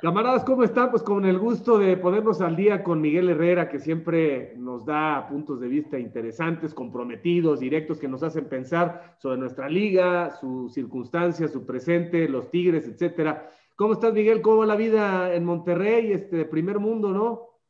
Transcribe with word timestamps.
Camaradas, 0.00 0.44
¿cómo 0.44 0.64
están? 0.64 0.90
Pues 0.90 1.02
con 1.02 1.26
el 1.26 1.38
gusto 1.38 1.78
de 1.78 1.94
ponernos 1.98 2.40
al 2.40 2.56
día 2.56 2.82
con 2.82 3.02
Miguel 3.02 3.28
Herrera, 3.28 3.68
que 3.68 3.78
siempre 3.78 4.54
nos 4.56 4.86
da 4.86 5.28
puntos 5.28 5.60
de 5.60 5.68
vista 5.68 5.98
interesantes, 5.98 6.72
comprometidos, 6.72 7.60
directos, 7.60 7.98
que 7.98 8.08
nos 8.08 8.22
hacen 8.22 8.48
pensar 8.48 9.16
sobre 9.18 9.36
nuestra 9.36 9.68
liga, 9.68 10.34
sus 10.40 10.72
circunstancias, 10.72 11.52
su 11.52 11.66
presente, 11.66 12.30
los 12.30 12.50
Tigres, 12.50 12.86
etcétera. 12.86 13.50
¿Cómo 13.76 13.92
estás, 13.92 14.14
Miguel? 14.14 14.40
¿Cómo 14.40 14.58
va 14.58 14.66
la 14.66 14.76
vida 14.76 15.34
en 15.34 15.44
Monterrey, 15.44 16.12
este 16.12 16.46
primer 16.46 16.78
mundo, 16.78 17.10
no? 17.10 17.60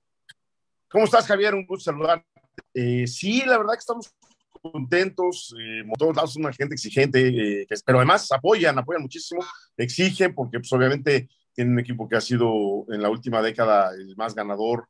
¿Cómo 0.89 1.07
estás, 1.07 1.27
Javier? 1.27 1.57
Un 1.57 1.67
gusto 1.67 1.91
saludarte. 1.91 2.27
Eh, 2.73 3.09
sí, 3.09 3.43
la 3.45 3.59
verdad 3.59 3.73
que 3.73 3.81
estamos 3.81 4.15
contentos, 4.62 5.53
eh, 5.59 5.83
todos 5.99 6.15
lados 6.15 6.37
una 6.37 6.53
gente 6.53 6.75
exigente, 6.75 7.62
eh, 7.62 7.67
pero 7.85 7.99
además 7.99 8.31
apoyan, 8.31 8.79
apoyan 8.79 9.03
muchísimo, 9.03 9.43
exigen, 9.77 10.33
porque 10.33 10.61
pues 10.61 10.73
obviamente 10.73 11.29
tiene 11.54 11.72
un 11.72 11.79
equipo 11.79 12.09
que 12.09 12.17
ha 12.17 12.21
sido 12.21 12.85
en 12.89 13.03
la 13.03 13.11
última 13.11 13.43
década 13.43 13.93
el 13.95 14.17
más 14.17 14.35
ganador. 14.35 14.89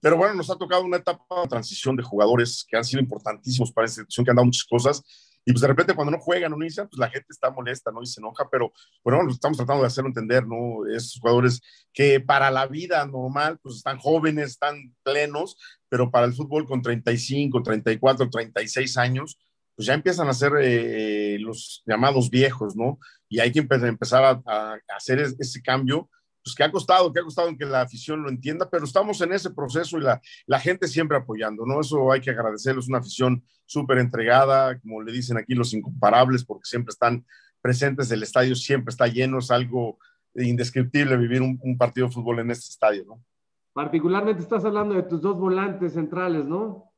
Pero 0.00 0.16
bueno, 0.16 0.34
nos 0.34 0.50
ha 0.50 0.56
tocado 0.56 0.82
una 0.82 0.96
etapa 0.96 1.42
de 1.42 1.48
transición 1.48 1.94
de 1.96 2.02
jugadores 2.02 2.66
que 2.68 2.76
han 2.76 2.84
sido 2.84 3.00
importantísimos 3.00 3.70
para 3.72 3.86
esta 3.86 4.00
institución, 4.00 4.24
que 4.24 4.30
han 4.30 4.36
dado 4.36 4.46
muchas 4.46 4.64
cosas. 4.64 5.02
Y 5.44 5.52
pues 5.52 5.60
de 5.60 5.68
repente 5.68 5.94
cuando 5.94 6.12
no 6.12 6.18
juegan 6.18 6.52
no 6.52 6.56
inician, 6.56 6.88
pues 6.88 6.98
la 6.98 7.10
gente 7.10 7.26
está 7.30 7.50
molesta, 7.50 7.90
¿no? 7.90 8.02
Y 8.02 8.06
se 8.06 8.20
enoja, 8.20 8.48
pero 8.50 8.72
bueno, 9.02 9.28
estamos 9.28 9.56
tratando 9.56 9.82
de 9.82 9.88
hacerlo 9.88 10.08
entender, 10.08 10.46
¿no? 10.46 10.86
Esos 10.86 11.18
jugadores 11.20 11.60
que 11.92 12.20
para 12.20 12.50
la 12.50 12.66
vida 12.66 13.04
normal, 13.06 13.58
pues 13.60 13.76
están 13.76 13.98
jóvenes, 13.98 14.50
están 14.50 14.94
plenos, 15.02 15.56
pero 15.88 16.10
para 16.10 16.26
el 16.26 16.34
fútbol 16.34 16.66
con 16.66 16.80
35, 16.80 17.62
34, 17.62 18.30
36 18.30 18.96
años, 18.96 19.38
pues 19.82 19.88
ya 19.88 19.94
empiezan 19.94 20.28
a 20.28 20.32
ser 20.32 20.52
eh, 20.60 21.38
los 21.40 21.82
llamados 21.84 22.30
viejos, 22.30 22.76
¿no? 22.76 23.00
Y 23.28 23.40
hay 23.40 23.50
que 23.50 23.58
empezar 23.58 24.40
a, 24.46 24.78
hacer 24.96 25.18
ese 25.18 25.60
cambio, 25.60 26.08
pues 26.44 26.54
que 26.54 26.62
ha 26.62 26.70
costado, 26.70 27.12
que 27.12 27.18
ha 27.18 27.24
costado 27.24 27.48
en 27.48 27.58
que 27.58 27.64
la 27.64 27.80
afición 27.80 28.22
lo 28.22 28.28
entienda, 28.28 28.70
pero 28.70 28.84
estamos 28.84 29.20
en 29.22 29.32
ese 29.32 29.50
proceso 29.50 29.98
y 29.98 30.02
la, 30.02 30.20
la 30.46 30.60
gente 30.60 30.86
siempre 30.86 31.16
apoyando, 31.16 31.66
¿no? 31.66 31.80
Eso 31.80 32.12
hay 32.12 32.20
que 32.20 32.30
agradecerles, 32.30 32.86
una 32.86 32.98
afición 32.98 33.42
súper 33.66 33.98
entregada, 33.98 34.78
como 34.78 35.02
le 35.02 35.10
dicen 35.10 35.36
aquí, 35.36 35.56
los 35.56 35.74
incomparables, 35.74 36.44
porque 36.44 36.66
siempre 36.66 36.92
están 36.92 37.26
presentes, 37.60 38.08
el 38.12 38.22
estadio 38.22 38.54
siempre 38.54 38.92
está 38.92 39.08
lleno, 39.08 39.40
es 39.40 39.50
algo 39.50 39.98
indescriptible 40.36 41.16
vivir 41.16 41.42
un, 41.42 41.58
un 41.60 41.76
partido 41.76 42.06
de 42.06 42.12
fútbol 42.12 42.38
en 42.38 42.52
este 42.52 42.70
estadio, 42.70 43.04
¿no? 43.04 43.20
Particularmente 43.72 44.42
estás 44.42 44.64
hablando 44.64 44.94
de 44.94 45.02
tus 45.02 45.20
dos 45.20 45.36
volantes 45.36 45.94
centrales, 45.94 46.44
¿no? 46.44 46.91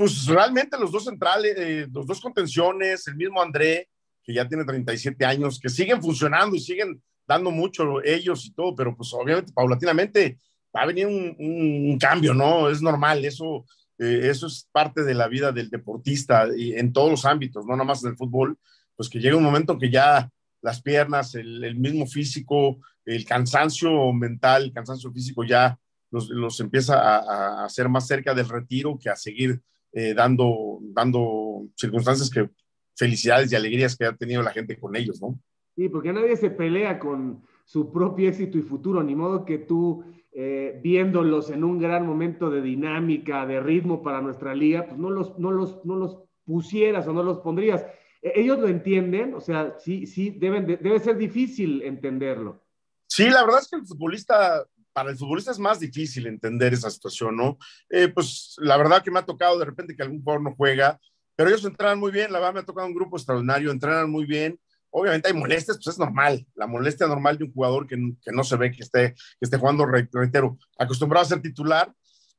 Pues 0.00 0.24
realmente 0.24 0.78
los 0.78 0.90
dos 0.90 1.04
centrales, 1.04 1.54
eh, 1.58 1.86
los 1.92 2.06
dos 2.06 2.22
contenciones, 2.22 3.06
el 3.06 3.16
mismo 3.16 3.42
André, 3.42 3.86
que 4.22 4.32
ya 4.32 4.48
tiene 4.48 4.64
37 4.64 5.26
años, 5.26 5.60
que 5.60 5.68
siguen 5.68 6.00
funcionando 6.00 6.56
y 6.56 6.60
siguen 6.60 7.02
dando 7.28 7.50
mucho 7.50 8.02
ellos 8.02 8.46
y 8.46 8.54
todo, 8.54 8.74
pero 8.74 8.96
pues 8.96 9.12
obviamente 9.12 9.52
paulatinamente 9.52 10.38
va 10.74 10.84
a 10.84 10.86
venir 10.86 11.06
un, 11.06 11.98
cambio, 12.00 12.32
¿no? 12.32 12.70
Es 12.70 12.80
normal, 12.80 13.26
eso, 13.26 13.66
eh, 13.98 14.20
eso 14.22 14.46
es 14.46 14.66
parte 14.72 15.04
de 15.04 15.12
la 15.12 15.28
vida 15.28 15.52
del 15.52 15.68
deportista 15.68 16.48
y 16.56 16.72
en 16.72 16.94
todos 16.94 17.10
los 17.10 17.26
ámbitos, 17.26 17.66
no 17.66 17.72
nada 17.72 17.84
más 17.84 18.02
en 18.02 18.12
el 18.12 18.16
fútbol, 18.16 18.56
pues 18.96 19.10
que 19.10 19.20
llega 19.20 19.36
un 19.36 19.44
momento 19.44 19.78
que 19.78 19.90
ya 19.90 20.30
las 20.62 20.80
piernas, 20.80 21.34
el, 21.34 21.76
mismo 21.76 22.06
físico, 22.06 22.78
el 23.04 23.26
cansancio 23.26 24.14
mental, 24.14 24.62
el 24.62 24.72
cansancio 24.72 25.12
físico 25.12 25.44
ya 25.44 25.78
los, 26.10 26.58
empieza 26.58 26.98
a, 26.98 27.18
a 27.18 27.64
hacer 27.66 27.90
más 27.90 28.06
cerca 28.06 28.32
del 28.32 28.48
retiro 28.48 28.98
que 28.98 29.10
a 29.10 29.16
seguir 29.16 29.60
eh, 29.92 30.14
dando, 30.14 30.78
dando 30.82 31.66
circunstancias 31.76 32.30
que 32.30 32.48
felicidades 32.96 33.50
y 33.50 33.56
alegrías 33.56 33.96
que 33.96 34.04
ha 34.04 34.14
tenido 34.14 34.42
la 34.42 34.52
gente 34.52 34.78
con 34.78 34.94
ellos, 34.94 35.20
¿no? 35.20 35.40
Sí, 35.74 35.88
porque 35.88 36.12
nadie 36.12 36.36
se 36.36 36.50
pelea 36.50 36.98
con 36.98 37.42
su 37.64 37.90
propio 37.92 38.28
éxito 38.28 38.58
y 38.58 38.62
futuro, 38.62 39.02
ni 39.02 39.14
modo 39.14 39.44
que 39.44 39.58
tú, 39.58 40.04
eh, 40.32 40.78
viéndolos 40.82 41.50
en 41.50 41.64
un 41.64 41.78
gran 41.78 42.06
momento 42.06 42.50
de 42.50 42.60
dinámica, 42.60 43.46
de 43.46 43.60
ritmo 43.60 44.02
para 44.02 44.20
nuestra 44.20 44.54
liga, 44.54 44.86
pues 44.86 44.98
no 44.98 45.10
los, 45.10 45.38
no 45.38 45.50
los, 45.50 45.84
no 45.84 45.96
los 45.96 46.18
pusieras 46.44 47.06
o 47.06 47.12
no 47.12 47.22
los 47.22 47.38
pondrías. 47.38 47.86
E, 48.20 48.32
ellos 48.40 48.58
lo 48.58 48.68
entienden, 48.68 49.34
o 49.34 49.40
sea, 49.40 49.76
sí, 49.78 50.06
sí, 50.06 50.30
deben 50.30 50.66
debe 50.66 50.98
ser 50.98 51.16
difícil 51.16 51.82
entenderlo. 51.82 52.60
Sí, 53.06 53.30
la 53.30 53.44
verdad 53.44 53.60
es 53.60 53.68
que 53.68 53.76
el 53.76 53.86
futbolista 53.86 54.66
para 54.92 55.10
el 55.10 55.16
futbolista 55.16 55.50
es 55.50 55.58
más 55.58 55.80
difícil 55.80 56.26
entender 56.26 56.72
esa 56.72 56.90
situación, 56.90 57.36
¿no? 57.36 57.58
Eh, 57.88 58.08
pues 58.08 58.54
la 58.58 58.76
verdad 58.76 59.02
que 59.02 59.10
me 59.10 59.18
ha 59.18 59.26
tocado 59.26 59.58
de 59.58 59.64
repente 59.64 59.94
que 59.94 60.02
algún 60.02 60.22
jugador 60.22 60.42
no 60.42 60.54
juega, 60.56 60.98
pero 61.36 61.48
ellos 61.48 61.64
entrenan 61.64 61.98
muy 61.98 62.12
bien, 62.12 62.32
la 62.32 62.38
verdad 62.38 62.54
me 62.54 62.60
ha 62.60 62.64
tocado 62.64 62.86
un 62.86 62.94
grupo 62.94 63.16
extraordinario, 63.16 63.70
entrenan 63.70 64.10
muy 64.10 64.26
bien. 64.26 64.58
Obviamente 64.90 65.28
hay 65.28 65.34
molestias, 65.34 65.76
pues 65.76 65.86
es 65.94 65.98
normal, 65.98 66.44
la 66.54 66.66
molestia 66.66 67.06
normal 67.06 67.38
de 67.38 67.44
un 67.44 67.52
jugador 67.52 67.86
que, 67.86 67.96
que 67.96 68.32
no 68.32 68.42
se 68.42 68.56
ve 68.56 68.72
que 68.72 68.82
esté, 68.82 69.14
que 69.14 69.42
esté 69.42 69.56
jugando, 69.56 69.86
reitero, 69.86 70.58
acostumbrado 70.76 71.24
a 71.24 71.28
ser 71.28 71.40
titular, 71.40 71.92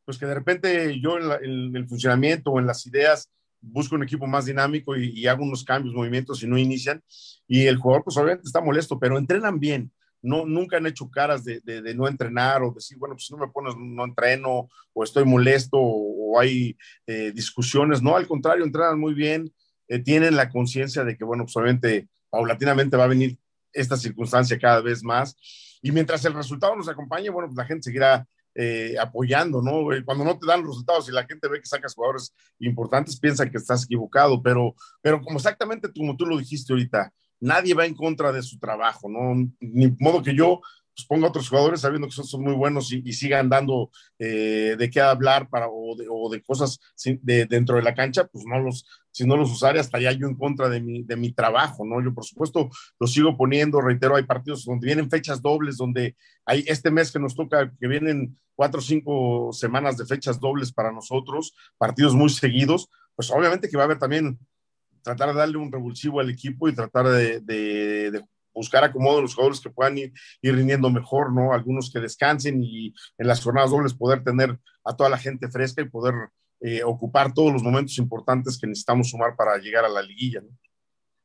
pues 0.04 0.18
que 0.18 0.26
de 0.26 0.34
repente 0.34 1.00
yo 1.00 1.18
en, 1.18 1.76
el 1.76 1.88
funcionamiento 1.88 2.52
o 2.52 2.60
en 2.60 2.68
las 2.68 2.86
ideas 2.86 3.32
busco 3.62 3.96
un 3.96 4.04
equipo 4.04 4.28
más 4.28 4.46
dinámico 4.46 4.98
y, 4.98 5.12
y, 5.18 5.28
hago 5.28 5.44
unos 5.44 5.64
cambios, 5.64 5.96
movimientos 5.96 6.44
y 6.44 6.48
no 6.48 6.58
inician. 6.58 7.02
Y 7.48 7.68
el 7.68 7.78
jugador, 7.78 8.04
pues 8.04 8.18
obviamente 8.18 8.48
está 8.48 8.60
molesto, 8.60 9.00
pero 9.00 9.18
entrenan 9.18 9.60
bien 9.60 9.92
no, 10.22 10.46
nunca 10.46 10.78
han 10.78 10.86
hecho 10.86 11.10
caras 11.10 11.44
de, 11.44 11.62
no 11.96 12.08
entrenar 12.08 12.64
o 12.64 12.72
decir, 12.72 12.98
bueno, 12.98 13.16
pues 13.16 13.26
si 13.26 13.34
no 13.34 13.40
me 13.40 13.52
pones, 13.52 13.76
no 13.78 14.06
entreno 14.06 14.70
o 14.94 15.04
estoy 15.04 15.26
molesto 15.26 15.78
o, 15.78 16.40
hay 16.40 16.78
eh, 17.08 17.32
discusiones. 17.34 18.02
No, 18.02 18.16
al 18.16 18.28
contrario, 18.28 18.64
entrenan 18.64 19.00
muy 19.00 19.14
bien, 19.14 19.52
eh, 19.88 20.00
tienen 20.00 20.36
la 20.36 20.50
conciencia 20.50 21.04
de 21.04 21.18
que, 21.18 21.26
bueno, 21.26 21.44
pues 21.44 21.56
obviamente 21.58 22.08
paulatinamente 22.30 22.96
va 22.96 23.04
a 23.04 23.08
venir 23.08 23.38
esta 23.74 23.98
circunstancia 23.98 24.58
cada 24.58 24.82
vez 24.82 25.04
más. 25.04 25.36
Y 25.82 25.92
mientras 25.92 26.24
el 26.26 26.34
resultado 26.34 26.76
nos 26.76 26.88
acompañe, 26.88 27.30
bueno, 27.30 27.50
pues 27.50 27.58
la 27.58 27.66
gente 27.66 27.84
seguirá 27.84 28.26
eh, 28.54 28.96
apoyando, 29.00 29.62
¿no? 29.62 29.86
Cuando 30.06 30.26
no 30.26 30.38
te 30.38 30.46
dan 30.46 30.62
los 30.62 30.72
resultados 30.72 31.08
y 31.08 31.14
la 31.14 31.26
gente 31.26 31.48
ve 31.48 31.60
que 31.60 31.66
sacas 31.66 31.96
jugadores 31.96 32.34
importantes, 32.60 33.20
piensa 33.20 33.50
que 33.50 33.58
estás 33.58 33.86
equivocado, 33.86 34.42
pero, 34.42 34.76
pero 35.02 35.22
como 35.22 35.38
exactamente 35.38 35.90
como 35.92 36.16
tú 36.18 36.26
lo 36.26 36.38
dijiste 36.38 36.74
ahorita, 36.74 37.14
nadie 37.42 37.74
va 37.74 37.86
en 37.86 37.96
contra 37.96 38.32
de 38.32 38.42
su 38.42 38.58
trabajo, 38.58 39.10
¿no? 39.10 39.52
Ni 39.60 39.94
modo 40.00 40.24
que 40.24 40.34
yo 40.34 40.62
pues, 40.96 41.06
ponga 41.08 41.28
a 41.28 41.30
otros 41.30 41.50
jugadores 41.50 41.82
sabiendo 41.82 42.08
que 42.08 42.14
son, 42.14 42.44
muy 42.44 42.54
buenos 42.54 42.92
y, 42.94 43.12
sigan 43.14 43.50
dando 43.50 43.90
eh, 44.20 44.76
de 44.78 44.90
qué 44.90 45.02
hablar 45.02 45.50
para, 45.50 45.68
o, 45.70 46.30
de, 46.30 46.42
cosas 46.44 46.80
de, 47.22 47.46
dentro 47.46 47.76
de 47.78 47.82
la 47.82 47.96
cancha, 47.96 48.28
pues 48.28 48.46
no 48.46 48.60
los, 48.60 48.86
si 49.12 49.26
no 49.26 49.36
los 49.36 49.52
usaré, 49.52 49.82
ya 50.00 50.12
yo 50.12 50.28
en 50.28 50.36
contra 50.36 50.70
de 50.70 50.80
mi, 50.80 51.04
de 51.04 51.16
mi 51.16 51.32
trabajo, 51.32 51.86
¿no? 51.86 52.04
Yo, 52.04 52.14
por 52.14 52.26
supuesto, 52.26 52.70
lo 53.00 53.08
sigo 53.08 53.36
poniendo, 53.36 53.82
reitero, 53.82 54.16
hay 54.16 54.24
partidos 54.24 54.66
donde 54.66 54.86
vienen 54.86 55.10
fechas 55.10 55.42
dobles, 55.42 55.78
donde 55.78 56.16
hay 56.46 56.64
este 56.68 56.92
mes 56.92 57.12
que 57.12 57.20
nos 57.20 57.36
toca, 57.36 57.72
que 57.80 57.88
vienen 57.88 58.38
cuatro 58.56 58.80
o 58.80 58.84
cinco 58.84 59.50
semanas 59.54 59.98
de 59.98 60.06
fechas 60.06 60.40
dobles 60.40 60.72
para 60.72 60.92
nosotros, 60.92 61.56
partidos 61.78 62.14
muy 62.14 62.30
seguidos, 62.30 62.90
pues 63.16 63.32
obviamente 63.32 63.70
que 63.70 63.78
va 63.78 63.84
a 63.84 63.86
haber 63.86 64.00
también 64.00 64.38
tratar 65.02 65.30
de 65.30 65.40
darle 65.40 65.58
un 65.58 65.72
revulsivo 65.72 66.20
al 66.20 66.30
equipo 66.30 66.68
y 66.68 66.76
tratar 66.76 67.08
de, 67.08 68.24
buscar 68.54 68.84
acomodo 68.84 69.20
a 69.20 69.22
los 69.22 69.34
jugadores 69.34 69.62
que 69.62 69.70
puedan 69.70 69.98
ir, 69.98 70.14
rindiendo 70.42 70.90
mejor, 70.90 71.32
¿no? 71.32 71.54
Algunos 71.54 71.92
que 71.92 72.00
descansen 72.00 72.62
y 72.62 72.94
en 73.18 73.28
las 73.28 73.42
jornadas 73.42 73.72
dobles 73.72 73.94
poder 73.94 74.24
tener 74.24 74.60
a 74.84 74.96
toda 74.96 75.10
la 75.10 75.18
gente 75.18 75.50
fresca 75.50 75.82
y 75.82 75.90
poder 75.90 76.14
eh, 76.60 76.84
ocupar 76.84 77.34
todos 77.34 77.54
los 77.54 77.64
momentos 77.64 77.98
importantes 77.98 78.60
que 78.60 78.68
necesitamos 78.68 79.10
sumar 79.10 79.36
para 79.36 79.58
llegar 79.58 79.86
a 79.86 79.90
la 79.90 80.02
liguilla, 80.02 80.42
¿no? 80.42 80.50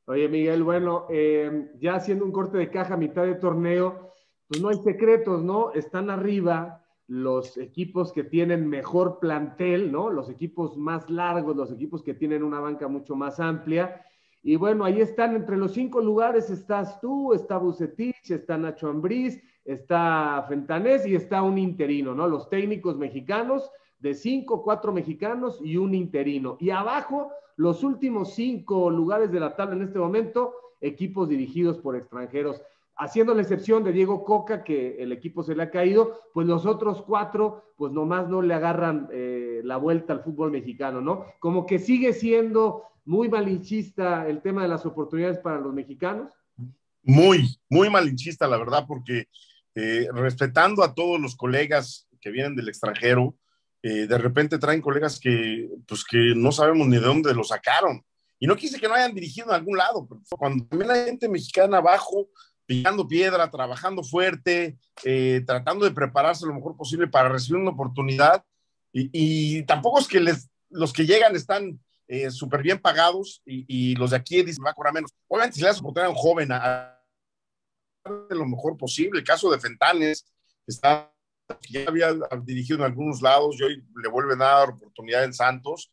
Oye, 0.08 0.28
Miguel, 0.28 0.62
bueno, 0.62 1.06
eh, 1.10 1.72
ya 1.80 1.96
haciendo 1.96 2.24
un 2.24 2.30
corte 2.30 2.58
de 2.58 2.70
caja 2.70 2.94
a 2.94 2.96
mitad 2.96 3.24
de 3.24 3.34
torneo, 3.34 4.12
pues 4.46 4.60
no 4.60 4.68
hay 4.68 4.78
secretos, 4.78 5.42
¿no? 5.42 5.72
Están 5.72 6.10
arriba, 6.10 6.85
los 7.08 7.56
equipos 7.56 8.12
que 8.12 8.24
tienen 8.24 8.68
mejor 8.68 9.18
plantel, 9.20 9.92
¿no? 9.92 10.10
Los 10.10 10.28
equipos 10.28 10.76
más 10.76 11.08
largos, 11.08 11.56
los 11.56 11.70
equipos 11.70 12.02
que 12.02 12.14
tienen 12.14 12.42
una 12.42 12.60
banca 12.60 12.88
mucho 12.88 13.14
más 13.14 13.38
amplia. 13.38 14.04
Y 14.42 14.56
bueno, 14.56 14.84
ahí 14.84 15.00
están 15.00 15.34
entre 15.34 15.56
los 15.56 15.72
cinco 15.72 16.00
lugares, 16.00 16.50
estás 16.50 17.00
tú, 17.00 17.32
está 17.32 17.58
Bucetich, 17.58 18.30
está 18.30 18.56
Nacho 18.56 18.88
Ambriz, 18.88 19.40
está 19.64 20.44
Fentanés 20.48 21.06
y 21.06 21.14
está 21.14 21.42
un 21.42 21.58
interino, 21.58 22.14
¿no? 22.14 22.26
Los 22.26 22.48
técnicos 22.48 22.96
mexicanos, 22.96 23.70
de 23.98 24.14
cinco, 24.14 24.62
cuatro 24.62 24.92
mexicanos 24.92 25.60
y 25.62 25.76
un 25.76 25.94
interino. 25.94 26.56
Y 26.60 26.70
abajo, 26.70 27.30
los 27.56 27.82
últimos 27.82 28.34
cinco 28.34 28.90
lugares 28.90 29.32
de 29.32 29.40
la 29.40 29.56
tabla 29.56 29.76
en 29.76 29.82
este 29.82 29.98
momento, 29.98 30.54
equipos 30.80 31.28
dirigidos 31.28 31.78
por 31.78 31.96
extranjeros 31.96 32.62
haciendo 32.96 33.34
la 33.34 33.42
excepción 33.42 33.84
de 33.84 33.92
Diego 33.92 34.24
Coca, 34.24 34.64
que 34.64 34.96
el 35.02 35.12
equipo 35.12 35.42
se 35.42 35.54
le 35.54 35.64
ha 35.64 35.70
caído, 35.70 36.30
pues 36.32 36.46
los 36.46 36.64
otros 36.64 37.02
cuatro, 37.02 37.74
pues 37.76 37.92
nomás 37.92 38.28
no 38.28 38.42
le 38.42 38.54
agarran 38.54 39.08
eh, 39.12 39.60
la 39.64 39.76
vuelta 39.76 40.12
al 40.12 40.22
fútbol 40.22 40.50
mexicano, 40.50 41.00
¿no? 41.00 41.26
Como 41.38 41.66
que 41.66 41.78
sigue 41.78 42.12
siendo 42.12 42.84
muy 43.04 43.28
malinchista 43.28 44.26
el 44.28 44.40
tema 44.40 44.62
de 44.62 44.68
las 44.68 44.84
oportunidades 44.86 45.38
para 45.38 45.60
los 45.60 45.74
mexicanos. 45.74 46.30
Muy, 47.02 47.58
muy 47.68 47.88
malinchista, 47.90 48.48
la 48.48 48.56
verdad, 48.56 48.84
porque 48.88 49.28
eh, 49.74 50.08
respetando 50.12 50.82
a 50.82 50.94
todos 50.94 51.20
los 51.20 51.36
colegas 51.36 52.08
que 52.20 52.30
vienen 52.30 52.56
del 52.56 52.68
extranjero, 52.68 53.36
eh, 53.82 54.06
de 54.06 54.18
repente 54.18 54.58
traen 54.58 54.80
colegas 54.80 55.20
que, 55.20 55.68
pues 55.86 56.02
que 56.04 56.32
no 56.34 56.50
sabemos 56.50 56.88
ni 56.88 56.96
de 56.96 57.02
dónde 57.02 57.34
lo 57.34 57.44
sacaron. 57.44 58.02
Y 58.38 58.46
no 58.46 58.56
quise 58.56 58.80
que 58.80 58.88
no 58.88 58.94
hayan 58.94 59.14
dirigido 59.14 59.48
en 59.48 59.54
algún 59.54 59.78
lado, 59.78 60.06
pero 60.08 60.20
cuando 60.30 60.66
también 60.66 60.90
hay 60.90 61.04
gente 61.06 61.28
mexicana 61.28 61.78
abajo, 61.78 62.28
pillando 62.66 63.06
piedra, 63.06 63.50
trabajando 63.50 64.02
fuerte, 64.02 64.76
eh, 65.04 65.42
tratando 65.46 65.84
de 65.84 65.92
prepararse 65.92 66.46
lo 66.46 66.54
mejor 66.54 66.76
posible 66.76 67.06
para 67.06 67.28
recibir 67.28 67.60
una 67.60 67.70
oportunidad. 67.70 68.44
Y, 68.92 69.62
tampoco 69.64 69.98
es 70.00 70.08
que 70.08 70.20
les, 70.20 70.48
los 70.70 70.92
que 70.92 71.04
llegan 71.04 71.36
están 71.36 71.78
eh, 72.08 72.30
súper 72.30 72.62
bien 72.62 72.80
pagados 72.80 73.42
y, 73.44 73.94
los 73.96 74.10
de 74.10 74.16
aquí 74.16 74.42
dicen 74.42 74.64
va 74.64 74.70
a 74.70 74.74
cobrar 74.74 74.94
menos. 74.94 75.12
Obviamente, 75.28 75.56
si 75.56 75.60
le 75.62 75.68
das 75.68 75.80
oportunidad 75.80 76.08
a 76.08 76.10
un 76.10 76.16
joven 76.16 76.48
a, 76.52 76.98
de 78.28 78.36
lo 78.36 78.46
mejor 78.46 78.76
posible, 78.76 79.20
el 79.20 79.26
caso 79.26 79.50
de 79.50 79.60
Fentanes, 79.60 80.24
está, 80.66 81.12
que 81.60 81.72
ya 81.72 81.88
había 81.88 82.14
dirigido 82.42 82.78
en 82.78 82.86
algunos 82.86 83.20
lados 83.22 83.56
y 83.58 83.64
hoy 83.64 83.84
le 84.02 84.08
vuelven 84.08 84.40
a 84.42 84.46
dar 84.46 84.70
oportunidad 84.70 85.24
en 85.24 85.34
Santos, 85.34 85.90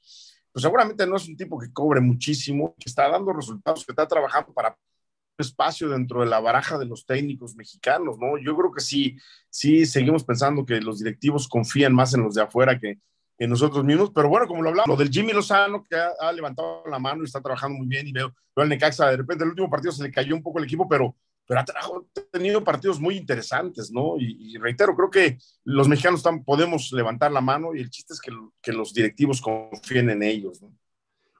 pues 0.51 0.61
seguramente 0.61 1.05
no 1.05 1.17
es 1.17 1.27
un 1.27 1.35
tipo 1.35 1.59
que 1.59 1.73
cobre 1.73 1.99
muchísimo, 1.99 2.73
que 2.79 2.89
está 2.89 3.09
dando 3.09 3.33
resultados, 3.33 3.85
que 3.85 3.91
está 3.91 4.07
trabajando 4.07 4.53
para 4.53 4.77
espacio 5.37 5.89
dentro 5.89 6.21
de 6.21 6.27
la 6.27 6.39
baraja 6.39 6.77
de 6.77 6.85
los 6.85 7.05
técnicos 7.05 7.55
mexicanos, 7.55 8.17
¿no? 8.19 8.37
Yo 8.37 8.55
creo 8.55 8.71
que 8.71 8.81
sí, 8.81 9.17
sí 9.49 9.85
seguimos 9.85 10.23
pensando 10.23 10.65
que 10.65 10.79
los 10.81 10.99
directivos 10.99 11.47
confían 11.47 11.93
más 11.93 12.13
en 12.13 12.23
los 12.23 12.35
de 12.35 12.43
afuera 12.43 12.79
que 12.79 12.99
en 13.39 13.49
nosotros 13.49 13.83
mismos, 13.83 14.11
pero 14.13 14.29
bueno, 14.29 14.47
como 14.47 14.61
lo 14.61 14.69
hablamos, 14.69 14.87
lo 14.87 15.03
del 15.03 15.11
Jimmy 15.11 15.33
Lozano 15.33 15.83
que 15.83 15.95
ha, 15.95 16.31
levantado 16.31 16.83
la 16.87 16.99
mano 16.99 17.23
y 17.23 17.25
está 17.25 17.41
trabajando 17.41 17.77
muy 17.77 17.87
bien 17.87 18.07
y 18.07 18.11
veo, 18.11 18.27
veo 18.55 18.63
al 18.63 18.69
Necaxa, 18.69 19.09
de 19.09 19.17
repente 19.17 19.43
el 19.43 19.49
último 19.49 19.69
partido 19.69 19.91
se 19.91 20.03
le 20.03 20.11
cayó 20.11 20.35
un 20.35 20.43
poco 20.43 20.59
el 20.59 20.65
equipo, 20.65 20.87
pero, 20.87 21.15
pero 21.47 21.59
ha 21.59 21.65
tenido 22.31 22.63
partidos 22.63 22.99
muy 22.99 23.17
interesantes, 23.17 23.91
¿no? 23.91 24.15
Y, 24.19 24.55
reitero, 24.57 24.95
creo 24.95 25.09
que 25.09 25.37
los 25.63 25.87
mexicanos 25.87 26.23
podemos 26.45 26.91
levantar 26.91 27.31
la 27.31 27.41
mano 27.41 27.73
y 27.73 27.79
el 27.79 27.89
chiste 27.89 28.13
es 28.13 28.21
que, 28.21 28.31
que 28.61 28.71
los 28.71 28.93
directivos 28.93 29.41
confíen 29.41 30.11
en 30.11 30.21
ellos, 30.21 30.61
¿no? 30.61 30.71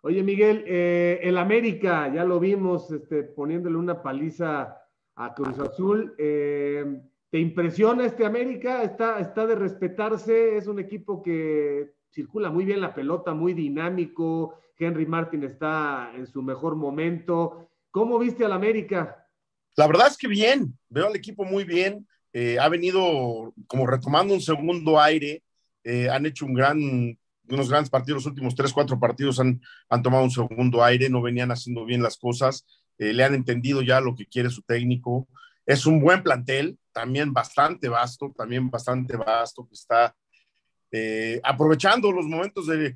Oye, 0.06 0.22
Miguel, 0.22 0.66
eh, 0.68 1.22
el 1.24 1.38
América, 1.38 2.14
ya 2.14 2.26
lo 2.26 2.38
vimos 2.38 2.92
este, 2.92 3.24
poniéndole 3.24 3.78
una 3.78 4.04
paliza 4.04 4.78
a 5.16 5.34
Cruz 5.34 5.58
Azul. 5.60 6.14
Eh, 6.18 6.84
¿Te 7.30 7.40
impresiona 7.40 8.06
este 8.06 8.26
América? 8.26 8.84
¿Está, 8.84 9.22
está 9.22 9.48
de 9.48 9.56
respetarse, 9.56 10.58
es 10.58 10.68
un 10.68 10.80
equipo 10.80 11.24
que 11.24 11.94
circula 12.12 12.50
muy 12.50 12.66
bien 12.66 12.82
la 12.82 12.94
pelota, 12.94 13.34
muy 13.34 13.54
dinámico. 13.54 14.60
Henry 14.78 15.06
Martin 15.06 15.46
está 15.46 16.12
en 16.14 16.28
su 16.28 16.42
mejor 16.42 16.76
momento. 16.76 17.70
¿Cómo 17.90 18.20
viste 18.20 18.44
al 18.44 18.52
América? 18.52 19.26
La 19.78 19.88
verdad 19.88 20.08
es 20.08 20.18
que 20.18 20.28
bien, 20.28 20.78
veo 20.90 21.08
al 21.08 21.16
equipo 21.16 21.46
muy 21.46 21.64
bien. 21.64 22.06
Eh, 22.34 22.60
ha 22.60 22.68
venido 22.68 23.54
como 23.68 23.88
retomando 23.88 24.34
un 24.34 24.42
segundo 24.42 25.00
aire. 25.00 25.42
han 26.12 26.26
hecho 26.26 26.46
un 26.46 26.56
gran 26.56 27.18
unos 27.50 27.70
grandes 27.70 27.90
partidos, 27.90 28.24
los 28.24 28.32
últimos 28.32 28.56
tres, 28.56 28.74
cuatro 28.74 29.00
partidos 29.00 29.40
han, 29.40 29.62
han 29.90 30.02
tomado 30.02 30.24
un 30.24 30.32
segundo 30.32 30.84
aire, 30.84 31.10
no 31.10 31.22
venían 31.22 31.52
haciendo 31.52 31.86
bien 31.86 32.02
las 32.02 32.18
cosas, 32.18 32.66
eh, 32.98 33.14
le 33.14 33.24
han 33.24 33.34
entendido 33.34 33.82
ya 33.82 34.00
lo 34.00 34.16
que 34.16 34.26
quiere 34.26 34.50
su 34.50 34.62
técnico. 34.62 35.28
Es 35.66 35.86
un 35.86 36.02
buen 36.02 36.24
plantel, 36.24 36.78
también 36.92 37.34
bastante 37.34 37.90
vasto, 37.90 38.34
también 38.38 38.70
bastante 38.70 39.18
vasto, 39.18 39.68
que 39.68 39.74
está 39.74 40.16
eh, 40.92 41.40
aprovechando 41.44 42.12
los 42.12 42.26
momentos 42.26 42.68
de, 42.68 42.96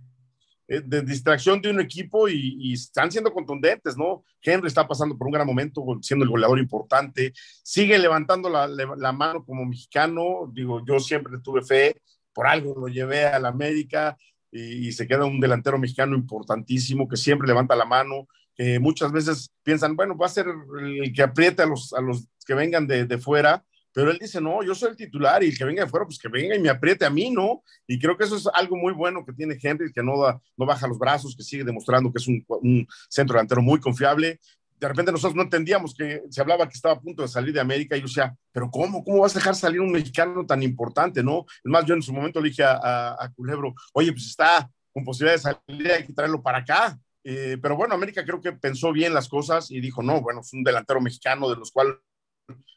eh, 0.68 0.82
de, 0.86 1.02
distracción 1.02 1.62
de 1.62 1.70
un 1.70 1.80
equipo 1.80 2.28
y, 2.28 2.74
están 2.74 3.12
siendo 3.12 3.34
contundentes, 3.34 3.98
¿no? 3.98 4.24
Henry 4.42 4.68
está 4.68 4.88
pasando 4.88 5.18
por 5.18 5.28
un 5.28 5.34
gran 5.34 5.48
momento, 5.48 5.84
siendo 6.02 6.24
el 6.24 6.30
goleador 6.30 6.60
importante, 6.60 7.34
sigue 7.64 7.98
levantando 7.98 8.50
la, 8.50 8.68
la 8.68 9.12
mano 9.12 9.44
como 9.46 9.66
mexicano, 9.66 10.52
digo, 10.54 10.86
yo 10.86 11.00
siempre 11.00 11.40
tuve 11.44 11.64
fe, 11.64 12.02
por 12.34 12.48
algo 12.48 12.76
lo 12.80 12.88
llevé 12.88 13.26
a 13.26 13.40
la 13.40 13.48
América, 13.48 14.16
y, 14.52 14.92
se 14.92 15.08
queda 15.08 15.26
un 15.26 15.40
delantero 15.40 15.78
mexicano 15.78 16.16
importantísimo 16.16 17.08
que 17.08 17.18
siempre 17.18 17.48
levanta 17.48 17.76
la 17.76 17.86
mano. 17.86 18.28
muchas 18.80 19.12
veces 19.12 19.52
piensan, 19.64 19.96
bueno, 19.96 20.18
va 20.18 20.26
a 20.26 20.30
ser 20.30 20.48
el 20.82 21.14
que 21.14 21.22
apriete 21.24 21.62
a 21.62 21.66
los, 21.66 21.94
a 21.94 22.02
los 22.02 22.28
que 22.46 22.54
vengan 22.54 22.88
de, 22.88 23.06
de 23.06 23.18
fuera, 23.18 23.64
pero 23.98 24.12
él 24.12 24.20
dice, 24.22 24.40
no, 24.40 24.62
yo 24.62 24.76
soy 24.76 24.92
el 24.92 24.96
titular 24.96 25.44
y 25.44 25.48
el 25.48 25.58
que 25.58 25.66
venga 25.66 25.84
de 25.84 25.90
fuera, 25.90 26.06
pues 26.06 26.20
que 26.20 26.28
venga 26.28 26.56
y 26.56 26.60
me 26.60 26.70
apriete 26.70 27.04
a 27.04 27.10
mí, 27.10 27.32
¿no? 27.32 27.64
Y 27.88 27.98
creo 27.98 28.16
que 28.16 28.26
eso 28.26 28.36
es 28.36 28.48
algo 28.54 28.76
muy 28.76 28.94
bueno 28.94 29.26
que 29.26 29.34
tiene 29.34 29.58
Henry, 29.60 29.92
que 29.92 30.04
no, 30.04 30.22
da, 30.22 30.40
no 30.56 30.68
baja 30.68 30.88
los 30.88 31.00
brazos, 31.00 31.36
que 31.36 31.42
sigue 31.42 31.64
demostrando 31.64 32.12
que 32.12 32.20
es 32.20 32.28
un, 32.28 32.46
un 32.48 32.88
centro 33.10 33.34
delantero 33.34 33.64
muy 33.64 33.80
confiable 33.80 34.40
de 34.80 34.88
repente 34.88 35.12
nosotros 35.12 35.36
no 35.36 35.44
entendíamos 35.44 35.96
que 35.96 36.22
se 36.30 36.42
hablaba 36.42 36.68
que 36.68 36.76
estaba 36.76 36.96
a 36.96 37.02
punto 37.02 37.24
de 37.24 37.28
salir 37.28 37.54
de 37.54 37.60
América 37.60 37.98
y 37.98 38.02
yo 38.02 38.08
decía, 38.08 38.36
pero 38.52 38.70
¿cómo? 38.70 39.04
¿Cómo 39.04 39.22
vas 39.22 39.36
a 39.36 39.40
dejar 39.40 39.56
salir 39.56 39.82
un 39.82 39.92
mexicano 39.92 40.46
tan 40.46 40.62
importante, 40.62 41.24
no? 41.24 41.46
Es 41.48 41.72
más, 41.72 41.86
yo 41.86 41.96
en 41.96 42.02
su 42.04 42.14
momento 42.14 42.40
le 42.40 42.50
dije 42.50 42.64
a, 42.64 43.32
Culebro, 43.36 43.74
oye, 43.94 44.12
pues 44.12 44.28
está 44.28 44.70
con 44.94 45.04
posibilidad 45.04 45.36
de 45.36 45.42
salir, 45.42 45.92
hay 45.92 46.06
que 46.06 46.14
traerlo 46.14 46.42
para 46.42 46.60
acá. 46.60 46.98
Eh, 47.24 47.58
pero 47.62 47.76
bueno, 47.76 47.96
América 47.96 48.24
creo 48.24 48.40
que 48.40 48.54
pensó 48.54 48.92
bien 48.94 49.14
las 49.14 49.28
cosas 49.28 49.72
y 49.72 49.82
dijo, 49.82 50.02
no, 50.04 50.22
bueno, 50.22 50.42
es 50.42 50.54
un 50.54 50.64
delantero 50.64 51.02
mexicano 51.02 51.50
de 51.50 51.58
los 51.58 51.72
cuales 51.72 51.96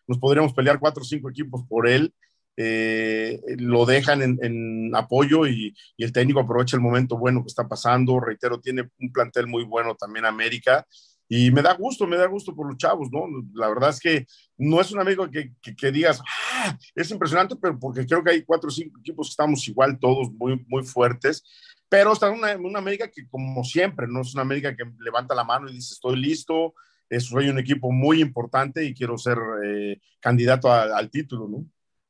nos 0.07 0.19
podríamos 0.19 0.55
pelear 0.55 0.81
cuatro 0.81 1.03
o 1.03 1.07
cinco 1.07 1.31
equipos 1.31 1.63
por 1.69 1.87
él. 1.87 2.13
Eh, 2.57 3.41
lo 3.59 3.87
dejan 3.87 4.23
en, 4.23 4.95
apoyo 4.95 5.47
y, 5.47 5.75
el 5.99 6.13
técnico 6.13 6.41
aprovecha 6.41 6.77
el 6.77 6.83
momento 6.83 7.17
bueno 7.17 7.43
que 7.43 7.49
está 7.49 7.69
pasando. 7.69 8.19
Reitero, 8.21 8.59
tiene 8.59 8.91
un 8.99 9.13
plantel 9.13 9.47
muy 9.47 9.65
bueno 9.65 9.95
también 9.95 10.25
América 10.25 10.87
y 11.33 11.53
me 11.53 11.63
da 11.63 11.75
gusto, 11.75 12.09
me 12.09 12.17
da 12.17 12.27
gusto 12.27 12.57
por 12.57 12.67
los 12.67 12.77
chavos, 12.77 13.09
¿no? 13.13 13.25
La 13.55 13.69
verdad 13.69 13.91
es 13.91 14.01
que 14.01 14.27
no 14.59 14.81
es 14.81 14.91
un 14.91 14.99
amigo 14.99 15.31
que, 15.31 15.53
que, 15.77 15.93
digas, 15.93 16.21
ah, 16.27 16.77
es 16.93 17.09
impresionante, 17.13 17.55
pero 17.55 17.79
porque 17.79 18.05
creo 18.05 18.25
que 18.25 18.33
hay 18.33 18.43
cuatro 18.43 18.67
o 18.67 18.73
cinco 18.73 18.99
equipos 18.99 19.29
que 19.29 19.31
estamos 19.31 19.69
igual 19.69 20.01
todos 20.01 20.29
muy, 20.33 20.61
muy 20.67 20.83
fuertes, 20.83 21.45
pero 21.89 22.13
está 22.13 22.27
en 22.27 22.39
una, 22.41 22.57
una, 22.57 22.81
América 22.81 23.09
que 23.09 23.29
como 23.29 23.63
siempre, 23.63 24.09
no 24.09 24.23
es 24.23 24.35
una 24.35 24.43
América 24.43 24.75
que 24.75 24.83
levanta 24.99 25.37
la 25.37 25.45
mano 25.45 25.69
y 25.69 25.75
dice, 25.75 25.95
estoy 25.95 26.17
listo, 26.17 26.75
soy 27.21 27.49
un 27.49 27.61
equipo 27.61 27.93
muy 27.93 28.21
importante 28.21 28.85
y 28.85 28.93
quiero 28.93 29.17
ser 29.17 29.39
eh, 29.65 30.01
candidato 30.19 30.73
al 30.73 31.11
título, 31.11 31.47
¿no? 31.47 31.65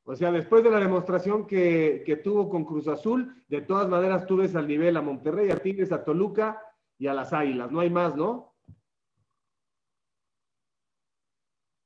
O 0.04 0.16
sea, 0.16 0.32
después 0.32 0.64
de 0.64 0.70
la 0.70 0.80
demostración 0.80 1.46
que, 1.46 2.04
que, 2.06 2.16
tuvo 2.16 2.48
con 2.48 2.64
Cruz 2.64 2.88
Azul, 2.88 3.44
de 3.48 3.60
todas 3.60 3.86
maneras 3.86 4.26
tú 4.26 4.38
ves 4.38 4.56
al 4.56 4.66
nivel 4.66 4.96
a 4.96 5.02
Monterrey, 5.02 5.50
a 5.50 5.56
Tigres, 5.56 5.92
a 5.92 6.04
Toluca 6.04 6.58
y 6.98 7.06
a 7.06 7.12
las 7.12 7.34
Águilas, 7.34 7.70
no 7.70 7.80
hay 7.80 7.90
más, 7.90 8.16
¿no? 8.16 8.49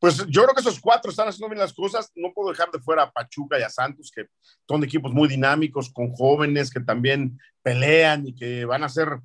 Pues 0.05 0.19
yo 0.29 0.43
creo 0.43 0.55
que 0.55 0.61
esos 0.61 0.81
cuatro 0.81 1.11
están 1.11 1.29
haciendo 1.29 1.49
bien 1.49 1.61
las 1.61 1.73
cosas. 1.73 2.13
No 2.15 2.31
puedo 2.35 2.51
dejar 2.51 2.71
de 2.71 2.79
fuera 2.79 3.05
a 3.05 3.11
Pachuca 3.11 3.59
y 3.59 3.63
a 3.63 3.71
Santos, 3.71 4.13
que 4.15 4.27
son 4.69 4.85
equipos 4.85 5.15
muy 5.15 5.29
dinámicos, 5.29 5.91
con 5.91 6.13
jóvenes 6.13 6.71
que 6.71 6.81
también 6.81 7.41
pelean 7.63 8.27
y 8.27 8.35
que 8.35 8.67
van 8.67 8.85
a 8.85 8.91
ser, 8.91 9.19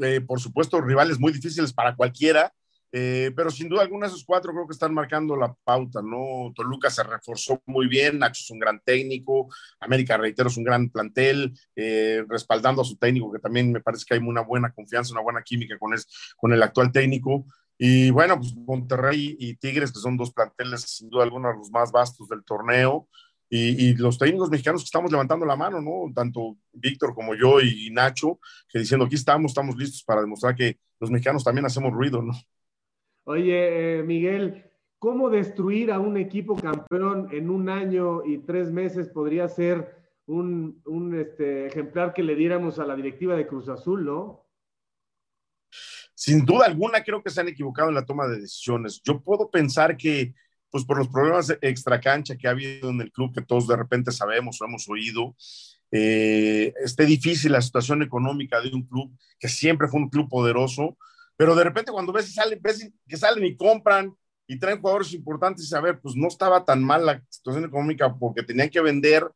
eh, 0.00 0.22
por 0.22 0.40
supuesto, 0.40 0.80
rivales 0.80 1.20
muy 1.20 1.30
difíciles 1.30 1.74
para 1.74 1.94
cualquiera. 1.94 2.50
Eh, 2.90 3.32
pero 3.36 3.50
sin 3.50 3.68
duda 3.68 3.82
alguna 3.82 4.06
esos 4.06 4.24
cuatro 4.24 4.50
creo 4.54 4.66
que 4.66 4.72
están 4.72 4.94
marcando 4.94 5.36
la 5.36 5.54
pauta, 5.62 6.00
¿no? 6.00 6.54
Toluca 6.54 6.88
se 6.88 7.02
reforzó 7.02 7.60
muy 7.66 7.86
bien, 7.86 8.18
Nacho 8.18 8.40
es 8.42 8.50
un 8.50 8.60
gran 8.60 8.80
técnico, 8.80 9.48
América, 9.78 10.16
reitero, 10.16 10.48
es 10.48 10.56
un 10.56 10.64
gran 10.64 10.88
plantel, 10.88 11.52
eh, 11.76 12.24
respaldando 12.26 12.80
a 12.80 12.86
su 12.86 12.96
técnico, 12.96 13.30
que 13.30 13.40
también 13.40 13.72
me 13.72 13.82
parece 13.82 14.06
que 14.08 14.14
hay 14.14 14.20
una 14.20 14.40
buena 14.40 14.72
confianza, 14.72 15.12
una 15.12 15.20
buena 15.20 15.42
química 15.42 15.76
con 15.78 16.52
el 16.54 16.62
actual 16.62 16.92
técnico. 16.92 17.44
Y 17.78 18.10
bueno, 18.10 18.36
pues 18.36 18.54
Monterrey 18.56 19.36
y 19.38 19.54
Tigres, 19.54 19.92
que 19.92 20.00
son 20.00 20.16
dos 20.16 20.32
planteles 20.32 20.82
sin 20.82 21.08
duda 21.08 21.22
alguna 21.22 21.52
los 21.52 21.70
más 21.70 21.92
vastos 21.92 22.28
del 22.28 22.44
torneo, 22.44 23.08
y, 23.50 23.94
los 23.96 24.18
técnicos 24.18 24.50
mexicanos 24.50 24.82
que 24.82 24.86
estamos 24.86 25.10
levantando 25.10 25.46
la 25.46 25.56
mano, 25.56 25.80
¿no? 25.80 26.12
Tanto 26.14 26.58
Víctor 26.72 27.14
como 27.14 27.34
yo 27.34 27.60
y 27.60 27.90
Nacho, 27.90 28.38
que 28.68 28.80
diciendo 28.80 29.06
aquí 29.06 29.14
estamos, 29.14 29.52
estamos 29.52 29.76
listos 29.76 30.04
para 30.04 30.20
demostrar 30.20 30.54
que 30.54 30.78
los 31.00 31.10
mexicanos 31.10 31.44
también 31.44 31.64
hacemos 31.64 31.92
ruido, 31.92 32.20
¿no? 32.20 32.34
Oye, 33.24 34.00
eh, 34.00 34.02
Miguel, 34.02 34.64
¿cómo 34.98 35.30
destruir 35.30 35.92
a 35.92 35.98
un 35.98 36.16
equipo 36.16 36.56
campeón 36.56 37.28
en 37.32 37.50
un 37.50 37.68
año 37.68 38.24
y 38.24 38.38
tres 38.38 38.70
meses 38.70 39.08
podría 39.08 39.48
ser 39.48 39.96
un, 40.26 40.82
un 40.84 41.18
este, 41.18 41.66
ejemplar 41.66 42.12
que 42.12 42.22
le 42.22 42.34
diéramos 42.34 42.78
a 42.78 42.86
la 42.86 42.96
directiva 42.96 43.34
de 43.34 43.46
Cruz 43.46 43.68
Azul, 43.68 44.04
¿no? 44.04 44.47
Sin 46.28 46.44
duda 46.44 46.66
alguna 46.66 47.02
creo 47.02 47.22
que 47.22 47.30
se 47.30 47.40
han 47.40 47.48
equivocado 47.48 47.88
en 47.88 47.94
la 47.94 48.04
toma 48.04 48.28
de 48.28 48.38
decisiones. 48.38 49.00
Yo 49.02 49.22
puedo 49.22 49.50
pensar 49.50 49.96
que, 49.96 50.34
pues 50.70 50.84
por 50.84 50.98
los 50.98 51.08
problemas 51.08 51.56
extra 51.62 51.98
cancha 52.02 52.36
que 52.36 52.46
ha 52.46 52.50
habido 52.50 52.90
en 52.90 53.00
el 53.00 53.10
club, 53.10 53.32
que 53.32 53.40
todos 53.40 53.66
de 53.66 53.76
repente 53.76 54.12
sabemos 54.12 54.60
o 54.60 54.66
hemos 54.66 54.86
oído, 54.90 55.34
eh, 55.90 56.74
esté 56.84 57.06
difícil 57.06 57.52
la 57.52 57.62
situación 57.62 58.02
económica 58.02 58.60
de 58.60 58.68
un 58.74 58.82
club 58.82 59.10
que 59.40 59.48
siempre 59.48 59.88
fue 59.88 60.00
un 60.00 60.10
club 60.10 60.28
poderoso, 60.28 60.98
pero 61.34 61.54
de 61.54 61.64
repente 61.64 61.92
cuando 61.92 62.12
ves, 62.12 62.34
salen, 62.34 62.58
ves 62.60 62.90
que 63.08 63.16
salen 63.16 63.46
y 63.46 63.56
compran 63.56 64.14
y 64.46 64.58
traen 64.58 64.82
jugadores 64.82 65.14
importantes 65.14 65.72
a 65.72 65.80
ver, 65.80 65.98
pues 65.98 66.14
no 66.14 66.28
estaba 66.28 66.62
tan 66.62 66.84
mal 66.84 67.06
la 67.06 67.22
situación 67.30 67.64
económica 67.64 68.14
porque 68.14 68.42
tenían 68.42 68.68
que 68.68 68.82
vender, 68.82 69.26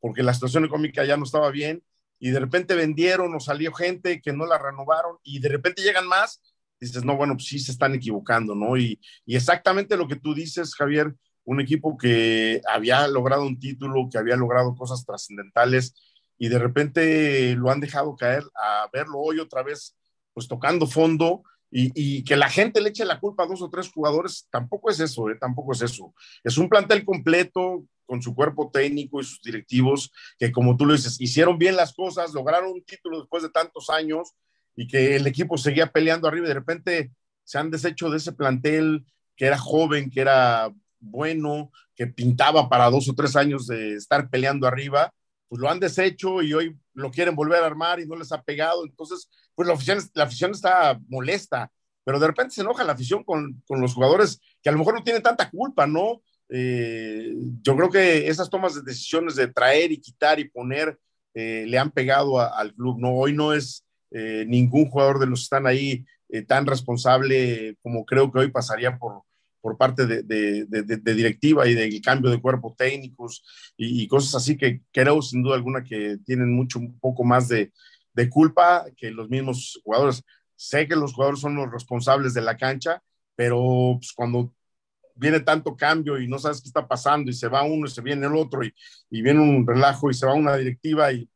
porque 0.00 0.22
la 0.22 0.34
situación 0.34 0.66
económica 0.66 1.02
ya 1.06 1.16
no 1.16 1.24
estaba 1.24 1.50
bien, 1.50 1.82
y 2.22 2.30
de 2.30 2.38
repente 2.38 2.76
vendieron 2.76 3.34
o 3.34 3.40
salió 3.40 3.72
gente 3.72 4.20
que 4.20 4.32
no 4.32 4.46
la 4.46 4.56
renovaron 4.56 5.16
y 5.24 5.40
de 5.40 5.48
repente 5.48 5.82
llegan 5.82 6.06
más, 6.06 6.40
dices, 6.78 7.04
no, 7.04 7.16
bueno, 7.16 7.34
pues 7.34 7.48
sí 7.48 7.58
se 7.58 7.72
están 7.72 7.96
equivocando, 7.96 8.54
¿no? 8.54 8.76
Y, 8.76 9.00
y 9.26 9.34
exactamente 9.34 9.96
lo 9.96 10.06
que 10.06 10.14
tú 10.14 10.32
dices, 10.32 10.76
Javier, 10.76 11.16
un 11.42 11.60
equipo 11.60 11.96
que 11.96 12.60
había 12.68 13.08
logrado 13.08 13.44
un 13.44 13.58
título, 13.58 14.08
que 14.08 14.18
había 14.18 14.36
logrado 14.36 14.76
cosas 14.76 15.04
trascendentales 15.04 15.96
y 16.38 16.48
de 16.48 16.60
repente 16.60 17.56
lo 17.56 17.72
han 17.72 17.80
dejado 17.80 18.14
caer 18.14 18.44
a 18.54 18.88
verlo 18.92 19.18
hoy 19.18 19.40
otra 19.40 19.64
vez, 19.64 19.96
pues 20.32 20.46
tocando 20.46 20.86
fondo 20.86 21.42
Y, 21.72 22.22
que 22.22 22.36
la 22.36 22.48
gente 22.48 22.80
le 22.80 22.90
eche 22.90 23.04
la 23.04 23.18
culpa 23.18 23.42
a 23.42 23.46
dos 23.46 23.62
o 23.62 23.70
tres 23.70 23.90
jugadores, 23.90 24.46
tampoco 24.48 24.90
es 24.90 25.00
eso, 25.00 25.28
¿eh? 25.28 25.36
tampoco 25.40 25.72
es 25.72 25.82
eso. 25.82 26.14
Es 26.44 26.56
un 26.56 26.68
plantel 26.68 27.04
completo 27.04 27.84
con 28.06 28.22
su 28.22 28.34
cuerpo 28.34 28.70
técnico 28.72 29.20
y 29.20 29.24
sus 29.24 29.40
directivos, 29.42 30.12
que 30.38 30.52
como 30.52 30.76
tú 30.76 30.86
lo 30.86 30.94
dices, 30.94 31.20
hicieron 31.20 31.58
bien 31.58 31.76
las 31.76 31.94
cosas, 31.94 32.32
lograron 32.32 32.72
un 32.72 32.84
título 32.84 33.20
después 33.20 33.42
de 33.42 33.50
tantos 33.50 33.90
años 33.90 34.34
y 34.76 34.86
que 34.86 35.16
el 35.16 35.26
equipo 35.26 35.56
seguía 35.58 35.86
peleando 35.86 36.28
arriba 36.28 36.46
y 36.46 36.48
de 36.48 36.54
repente 36.54 37.12
se 37.44 37.58
han 37.58 37.70
deshecho 37.70 38.10
de 38.10 38.18
ese 38.18 38.32
plantel 38.32 39.04
que 39.36 39.46
era 39.46 39.58
joven, 39.58 40.10
que 40.10 40.20
era 40.20 40.72
bueno, 41.00 41.70
que 41.94 42.06
pintaba 42.06 42.68
para 42.68 42.90
dos 42.90 43.08
o 43.08 43.14
tres 43.14 43.36
años 43.36 43.66
de 43.66 43.94
estar 43.94 44.30
peleando 44.30 44.66
arriba, 44.66 45.12
pues 45.48 45.60
lo 45.60 45.68
han 45.68 45.80
deshecho 45.80 46.42
y 46.42 46.54
hoy 46.54 46.78
lo 46.94 47.10
quieren 47.10 47.34
volver 47.34 47.62
a 47.62 47.66
armar 47.66 48.00
y 48.00 48.06
no 48.06 48.16
les 48.16 48.32
ha 48.32 48.42
pegado. 48.42 48.84
Entonces, 48.84 49.28
pues 49.54 49.68
la 49.68 49.74
afición, 49.74 49.98
la 50.14 50.24
afición 50.24 50.52
está 50.52 50.98
molesta, 51.08 51.70
pero 52.04 52.18
de 52.18 52.26
repente 52.26 52.54
se 52.54 52.62
enoja 52.62 52.84
la 52.84 52.92
afición 52.92 53.24
con, 53.24 53.62
con 53.66 53.80
los 53.80 53.94
jugadores 53.94 54.40
que 54.62 54.68
a 54.68 54.72
lo 54.72 54.78
mejor 54.78 54.94
no 54.94 55.04
tienen 55.04 55.22
tanta 55.22 55.50
culpa, 55.50 55.86
¿no? 55.86 56.22
Eh, 56.54 57.34
yo 57.62 57.74
creo 57.74 57.88
que 57.88 58.28
esas 58.28 58.50
tomas 58.50 58.74
de 58.74 58.82
decisiones 58.82 59.36
de 59.36 59.48
traer 59.48 59.90
y 59.90 59.96
quitar 59.96 60.38
y 60.38 60.50
poner 60.50 60.98
eh, 61.32 61.64
le 61.66 61.78
han 61.78 61.90
pegado 61.90 62.38
al 62.38 62.74
club, 62.74 62.98
¿no? 63.00 63.14
Hoy 63.14 63.32
no 63.32 63.54
es 63.54 63.86
eh, 64.10 64.44
ningún 64.46 64.90
jugador 64.90 65.18
de 65.18 65.26
los 65.26 65.40
que 65.40 65.44
están 65.44 65.66
ahí 65.66 66.04
tan 66.46 66.64
responsable 66.64 67.76
como 67.82 68.06
creo 68.06 68.32
que 68.32 68.38
hoy 68.38 68.50
pasaría 68.50 68.96
por, 68.98 69.22
por 69.60 69.76
parte 69.76 70.06
de, 70.06 70.22
de, 70.22 70.64
de, 70.66 71.14
directiva 71.14 71.68
y 71.68 71.74
del 71.74 72.00
cambio 72.00 72.30
de 72.30 72.40
cuerpo 72.40 72.74
técnicos 72.76 73.44
y, 73.76 74.02
y, 74.02 74.08
cosas 74.08 74.34
así 74.34 74.56
que 74.56 74.80
creo 74.92 75.20
sin 75.20 75.42
duda 75.42 75.56
alguna 75.56 75.84
que 75.84 76.18
tienen 76.24 76.50
mucho, 76.50 76.78
un 76.78 76.98
poco 76.98 77.22
más 77.22 77.48
de, 77.48 77.70
culpa 78.30 78.86
que 78.96 79.10
los 79.10 79.28
mismos 79.30 79.80
jugadores. 79.84 80.22
Sé 80.56 80.86
que 80.88 80.96
los 80.96 81.12
jugadores 81.14 81.40
son 81.40 81.54
los 81.54 81.70
responsables 81.70 82.34
de 82.34 82.42
la 82.42 82.56
cancha, 82.56 83.02
pero 83.36 83.96
pues, 83.98 84.12
cuando 84.12 84.54
viene 85.14 85.40
tanto 85.40 85.76
cambio 85.76 86.18
y 86.20 86.28
no 86.28 86.38
sabes 86.38 86.60
qué 86.60 86.68
está 86.68 86.86
pasando 86.86 87.30
y 87.30 87.34
se 87.34 87.48
va 87.48 87.62
uno 87.62 87.86
y 87.86 87.90
se 87.90 88.02
viene 88.02 88.26
el 88.26 88.34
otro 88.36 88.64
y, 88.64 88.72
y 89.10 89.22
viene 89.22 89.40
un 89.40 89.66
relajo 89.66 90.10
y 90.10 90.14
se 90.14 90.26
va 90.26 90.34
una 90.34 90.56
directiva 90.56 91.12
y 91.12 91.28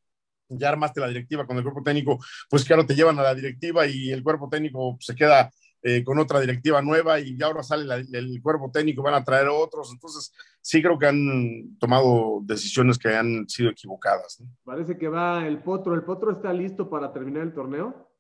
ya 0.49 0.69
armaste 0.69 1.01
la 1.01 1.09
directiva 1.09 1.47
con 1.47 1.57
el 1.57 1.63
cuerpo 1.63 1.83
técnico, 1.83 2.19
pues 2.49 2.65
claro, 2.65 2.87
te 2.87 2.95
llevan 2.95 3.19
a 3.19 3.23
la 3.23 3.35
directiva 3.35 3.87
y 3.87 4.11
el 4.11 4.23
cuerpo 4.23 4.49
técnico 4.49 4.97
se 5.01 5.15
queda 5.15 5.51
eh, 5.89 6.03
con 6.03 6.19
otra 6.19 6.41
directiva 6.41 6.83
nueva 6.83 7.21
y 7.21 7.41
ahora 7.43 7.63
sale 7.63 8.05
el 8.13 8.43
cuerpo 8.43 8.71
técnico, 8.73 9.05
van 9.05 9.15
a 9.15 9.23
traer 9.23 9.47
otros. 9.49 9.93
Entonces, 9.93 10.33
sí 10.61 10.83
creo 10.83 10.99
que 10.99 11.07
han 11.07 11.77
tomado 11.79 12.41
decisiones 12.43 12.99
que 12.99 13.15
han 13.15 13.49
sido 13.49 13.71
equivocadas. 13.71 14.43
Parece 14.65 14.99
que 14.99 15.07
va 15.07 15.47
el 15.47 15.63
Potro. 15.63 15.95
¿El 15.95 16.03
Potro 16.03 16.33
está 16.33 16.53
listo 16.53 16.91
para 16.91 17.13
terminar 17.13 17.43
el 17.43 17.55
torneo? 17.55 18.11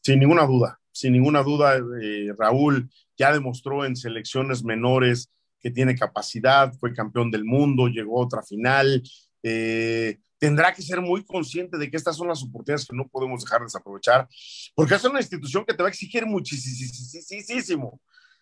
Sin 0.00 0.18
ninguna 0.18 0.46
duda, 0.46 0.79
sin 1.00 1.12
ninguna 1.12 1.42
duda. 1.42 1.76
Eh, 2.02 2.32
Raúl 2.38 2.90
ya 3.16 3.32
demostró 3.32 3.84
en 3.84 3.96
selecciones 3.96 4.62
menores 4.62 5.30
que 5.60 5.70
tiene 5.70 5.94
capacidad, 5.94 6.72
fue 6.74 6.94
campeón 6.94 7.30
del 7.30 7.44
mundo, 7.44 7.88
llegó 7.88 8.20
a 8.20 8.24
otra 8.24 8.42
final. 8.42 9.02
Eh, 9.42 10.18
tendrá 10.38 10.72
que 10.72 10.82
ser 10.82 11.00
muy 11.00 11.24
consciente 11.24 11.76
de 11.76 11.90
que 11.90 11.96
estas 11.96 12.16
son 12.16 12.28
las 12.28 12.42
oportunidades 12.42 12.86
que 12.86 12.96
no 12.96 13.08
podemos 13.08 13.44
dejar 13.44 13.60
de 13.60 13.66
desaprovechar, 13.66 14.26
porque 14.74 14.94
es 14.94 15.04
una 15.04 15.20
institución 15.20 15.64
que 15.66 15.74
te 15.74 15.82
va 15.82 15.88
a 15.88 15.90
exigir 15.90 16.24
muchísimo 16.24 18.00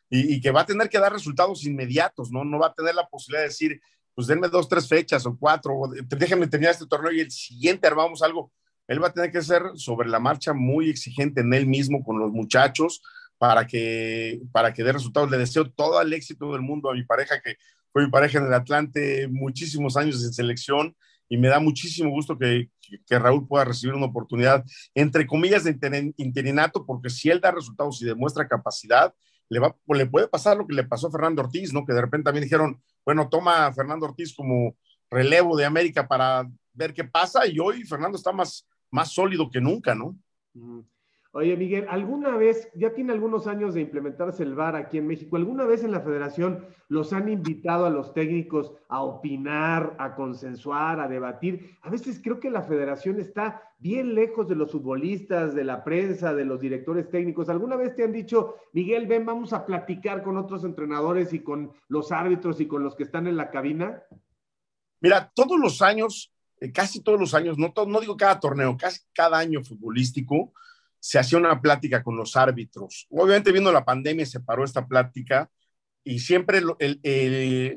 y, 0.09 0.35
y, 0.35 0.41
que 0.41 0.51
va 0.51 0.61
a 0.61 0.67
tener 0.67 0.89
que 0.89 0.99
dar 0.99 1.13
resultados 1.13 1.65
inmediatos, 1.65 2.31
¿no? 2.31 2.45
No 2.45 2.59
va 2.59 2.69
a 2.69 2.75
tener 2.75 2.95
la 2.95 3.09
posibilidad 3.09 3.43
de 3.43 3.49
decir, 3.49 3.81
pues 4.15 4.27
denme 4.27 4.49
dos, 4.49 4.69
tres 4.69 4.89
fechas 4.89 5.27
o 5.27 5.37
cuatro, 5.39 5.79
o 5.79 5.93
terminar 6.09 6.73
este 6.73 6.87
torneo 6.87 7.13
y 7.13 7.21
el 7.21 7.31
siguiente 7.31 7.87
armamos 7.87 8.23
algo. 8.23 8.53
Él 8.89 9.03
va 9.03 9.09
a 9.09 9.13
tener 9.13 9.31
que 9.31 9.43
ser 9.43 9.63
sobre 9.75 10.09
la 10.09 10.19
marcha 10.19 10.53
muy 10.53 10.91
exigente 10.91 11.43
en 11.43 11.55
él 11.55 11.67
mismo 11.67 12.03
con 12.03 12.19
los 12.19 12.33
muchachos 12.33 13.03
para 13.39 13.67
que, 13.67 14.41
para 14.51 14.75
que 14.75 14.83
dé 14.83 14.93
resultados. 14.93 15.31
Le 15.31 15.39
deseo 15.39 15.71
todo 15.71 16.01
el 16.01 16.13
éxito 16.13 16.53
del 16.53 16.63
mundo 16.63 16.91
a 16.91 16.95
mi 16.95 17.05
pareja, 17.05 17.41
que 17.41 17.57
fue 17.93 18.05
mi 18.05 18.11
pareja 18.11 18.39
en 18.39 18.47
el 18.47 18.55
Atlante 18.55 19.29
muchísimos 19.29 19.97
años 19.97 20.25
en 20.25 20.33
selección 20.33 20.97
y 21.29 21.37
me 21.37 21.49
da 21.49 21.61
muchísimo 21.61 22.11
gusto 22.11 22.39
que, 22.39 22.71
que, 23.07 23.19
Raúl 23.19 23.47
pueda 23.47 23.67
recibir 23.67 23.95
una 23.95 24.07
oportunidad, 24.07 24.65
entre 24.95 25.27
comillas, 25.27 25.65
de 25.65 26.13
interinato, 26.17 26.87
porque 26.87 27.11
si 27.11 27.29
él 27.29 27.41
da 27.41 27.51
resultados 27.51 28.01
y 28.01 28.07
demuestra 28.07 28.49
capacidad, 28.49 29.15
le, 29.51 29.61
va, 29.61 29.77
le 29.89 30.07
puede 30.07 30.29
pasar 30.29 30.57
lo 30.57 30.67
que 30.67 30.75
le 30.75 30.85
pasó 30.85 31.09
a 31.09 31.11
Fernando 31.11 31.43
Ortiz, 31.43 31.73
¿no? 31.73 31.85
Que 31.85 31.93
de 31.93 32.01
repente 32.01 32.25
también 32.25 32.45
dijeron, 32.45 32.83
bueno, 33.05 33.29
toma 33.29 33.67
a 33.67 33.73
Fernando 33.73 34.07
Ortiz 34.07 34.35
como 34.35 34.77
relevo 35.11 35.57
de 35.57 35.67
América 35.67 36.09
para 36.09 36.49
ver 36.73 36.95
qué 36.95 37.05
pasa, 37.05 37.47
y 37.47 37.59
hoy 37.59 37.85
Fernando 37.85 38.17
está 38.17 38.33
más, 38.33 38.67
más 38.91 39.13
sólido 39.13 39.51
que 39.51 39.61
nunca, 39.61 39.95
¿no? 39.95 40.17
Oye, 41.33 41.57
Miguel, 41.57 41.87
¿alguna 41.91 42.37
vez, 42.37 42.71
ya 42.75 42.95
tiene 42.95 43.13
algunos 43.13 43.47
años 43.47 43.75
de 43.75 43.83
implementarse 43.83 44.43
el 44.43 44.55
VAR 44.55 44.77
aquí 44.77 44.97
en 44.97 45.07
México, 45.07 45.37
¿alguna 45.37 45.67
vez 45.67 45.85
en 45.85 45.93
la 45.93 46.01
federación 46.01 46.67
los 46.89 47.13
han 47.13 47.29
invitado 47.29 47.85
a 47.85 47.91
los 47.91 48.15
técnicos 48.15 48.73
a 48.89 49.03
opinar, 49.03 49.95
a 49.99 50.15
consensuar, 50.15 51.01
a 51.01 51.07
debatir? 51.07 51.77
A 51.83 51.91
veces 51.91 52.21
creo 52.25 52.41
que 52.41 52.51
la 52.51 52.63
federación 52.63 53.21
está 53.21 53.63
bien 53.79 54.15
lejos 54.15 54.49
de 54.49 54.57
los 54.57 54.73
futbolistas, 54.73 55.55
de 55.55 55.65
la 55.65 55.85
prensa, 55.85 56.35
de 56.35 56.47
los 56.47 56.61
directores 56.61 57.11
técnicos. 57.11 57.51
¿Alguna 57.51 57.77
vez 57.77 57.95
te 57.95 58.05
han 58.05 58.13
dicho, 58.13 58.57
Miguel, 58.73 59.07
ven, 59.07 59.27
vamos 59.27 59.53
a 59.53 59.67
platicar 59.67 60.23
con 60.23 60.39
otros 60.39 60.65
entrenadores 60.65 61.35
y 61.35 61.41
con 61.41 61.73
los 61.89 62.11
árbitros 62.11 62.59
y 62.61 62.67
con 62.67 62.83
los 62.83 62.97
que 62.97 63.03
están 63.03 63.27
en 63.27 63.37
la 63.37 63.51
cabina? 63.51 64.03
Mira, 65.01 65.31
todos 65.35 65.61
los 65.61 65.83
años, 65.83 66.33
eh, 66.61 66.73
casi 66.73 67.01
todos 67.01 67.21
los 67.21 67.35
años, 67.35 67.59
no, 67.59 67.73
no 67.87 68.01
digo 68.01 68.17
cada 68.17 68.41
torneo, 68.41 68.77
casi 68.77 69.01
cada 69.13 69.39
año 69.39 69.63
futbolístico, 69.63 70.53
se 71.01 71.19
hacía 71.19 71.39
una 71.39 71.61
plática 71.61 72.03
con 72.03 72.17
los 72.17 72.37
árbitros. 72.37 73.07
Obviamente 73.11 73.53
viendo 73.53 73.73
la 73.73 73.85
pandemia 73.85 74.27
se 74.27 74.41
paró 74.41 74.65
esta 74.65 74.87
plática 74.87 75.51
y 76.05 76.21
siempre 76.21 76.61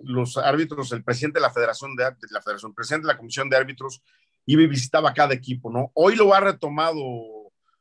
los 0.03 0.37
árbitros, 0.37 0.91
el 0.91 1.03
presidente 1.03 1.39
de 1.39 1.41
la 1.41 1.51
Federación 1.51 1.95
de, 1.95 2.05
la 2.29 2.41
Federación, 2.41 2.73
presidente 2.73 3.07
de 3.07 3.13
la 3.13 3.17
Comisión 3.17 3.49
de 3.49 3.57
Árbitros 3.57 4.01
iba 4.45 4.61
y 4.63 4.67
visitaba 4.67 5.13
cada 5.13 5.33
equipo, 5.33 5.71
¿no? 5.71 5.91
Hoy 5.93 6.15
lo 6.15 6.33
ha 6.33 6.39
retomado 6.39 7.03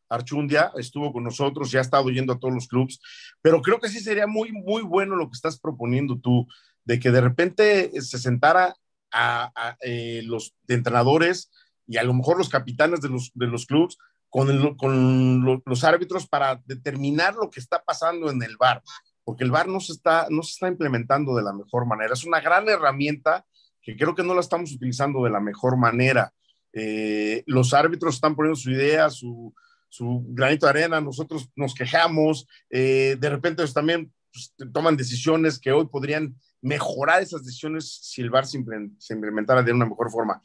Archundia, 0.09 0.73
estuvo 0.77 1.13
con 1.13 1.25
nosotros, 1.25 1.71
ya 1.71 1.79
ha 1.79 1.83
estado 1.83 2.11
yendo 2.11 2.33
a 2.33 2.39
todos 2.39 2.53
los 2.53 2.67
clubes, 2.67 3.01
pero 3.41 3.63
creo 3.63 3.79
que 3.79 3.89
sí 3.89 4.01
sería 4.01 4.27
muy, 4.27 4.51
muy 4.51 4.83
bueno 4.83 5.15
lo 5.15 5.29
que 5.29 5.37
estás 5.37 5.59
proponiendo 5.59 6.19
tú, 6.19 6.47
de 6.85 6.99
que 6.99 7.11
de 7.11 7.21
repente 7.21 8.01
se 8.03 8.19
sentara 8.19 8.75
a, 9.13 9.77
eh, 9.83 10.23
los 10.25 10.55
entrenadores 10.69 11.51
y 11.87 11.97
a 11.97 12.05
lo 12.05 12.15
mejor 12.15 12.39
los 12.39 12.49
capitanes 12.49 13.01
de 13.01 13.09
los, 13.09 13.31
de 13.35 13.47
los 13.47 13.67
clubes 13.67 13.97
con, 14.29 14.77
con 14.77 15.63
los 15.67 15.85
árbitros 15.85 16.29
para 16.29 16.63
determinar 16.65 17.35
lo 17.35 17.51
que 17.51 17.61
está 17.61 17.83
pasando 17.83 18.31
en 18.31 18.43
el 18.43 18.57
bar, 18.57 18.83
porque 19.25 19.45
el 19.45 19.51
bar 19.51 19.67
no 19.69 19.81
se, 19.81 19.93
está, 19.93 20.27
no 20.31 20.43
se 20.43 20.53
está 20.53 20.69
implementando 20.69 21.35
de 21.35 21.43
la 21.43 21.53
mejor 21.53 21.87
manera. 21.87 22.15
Es 22.15 22.25
una 22.25 22.41
gran 22.41 22.69
herramienta 22.69 23.45
que 23.83 23.97
creo 23.97 24.15
que 24.15 24.23
no 24.23 24.35
la 24.35 24.41
estamos 24.41 24.73
utilizando 24.73 25.25
de 25.25 25.31
la 25.31 25.41
mejor 25.41 25.77
manera. 25.77 26.33
Eh, 26.73 27.43
los 27.47 27.75
árbitros 27.75 28.15
están 28.15 28.37
poniendo 28.37 28.57
su 28.57 28.71
idea, 28.71 29.11
su, 29.11 29.53
su, 29.89 30.25
granito 30.29 30.67
de 30.67 30.71
arena, 30.71 31.01
nosotros 31.01 31.51
nos 31.57 31.75
quejamos, 31.75 32.47
eh, 32.71 33.17
de 33.19 33.31
repente 33.31 33.63
ellos 33.63 33.75
también 33.75 34.13
pues, 34.33 34.55
toman 34.73 34.97
decisiones 34.97 35.59
que 35.59 35.73
hoy 35.73 35.89
podrían 35.89 36.37
mejorar 36.63 37.23
esas 37.23 37.45
decisiones 37.45 38.01
si 38.03 38.21
el 38.23 38.31
VAR 38.31 38.47
se, 38.47 38.59
implementara 38.59 39.63
de 39.63 39.73
una 39.73 39.87
mejor 39.87 40.11
forma 40.11 40.41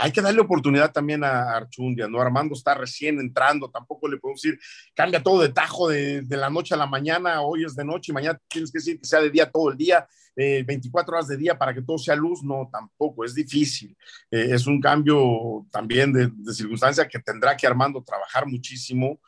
hay 0.00 0.12
que 0.12 0.22
darle 0.22 0.40
oportunidad 0.40 0.90
también 0.92 1.22
a 1.22 1.54
Archundia, 1.54 2.08
¿no? 2.08 2.22
Armando 2.22 2.54
está 2.54 2.74
recién 2.74 3.20
entrando, 3.20 3.70
tampoco 3.70 4.08
le 4.08 4.16
podemos 4.16 4.40
decir, 4.40 4.58
cambia 4.94 5.22
todo 5.22 5.42
de 5.42 5.50
tajo 5.50 5.88
de, 5.88 6.24
la 6.30 6.48
noche 6.48 6.72
a 6.72 6.78
la 6.78 6.86
mañana, 6.86 7.42
hoy 7.42 7.66
es 7.66 7.76
de 7.76 7.84
noche 7.84 8.10
y 8.10 8.14
mañana 8.14 8.40
tienes 8.48 8.72
que 8.72 8.78
decir 8.78 8.98
que 8.98 9.04
sea 9.04 9.20
de 9.20 9.28
día 9.28 9.50
todo 9.50 9.70
el 9.70 9.76
día, 9.76 10.08
24 10.34 11.12
eh, 11.12 11.14
horas 11.14 11.28
de 11.28 11.36
día 11.36 11.58
para 11.58 11.74
que 11.74 11.82
todo 11.82 11.98
sea 11.98 12.16
luz, 12.16 12.42
no, 12.42 12.70
tampoco, 12.72 13.26
es 13.26 13.34
difícil. 13.34 13.94
Eh, 14.30 14.48
es 14.52 14.66
un 14.66 14.80
cambio 14.80 15.66
también 15.70 16.14
de, 16.14 16.30
de 16.32 16.54
circunstancia 16.54 17.06
que 17.06 17.18
tendrá 17.18 17.54
que 17.54 17.66
Armando 17.66 18.02
trabajar 18.02 18.46
muchísimo 18.46 19.20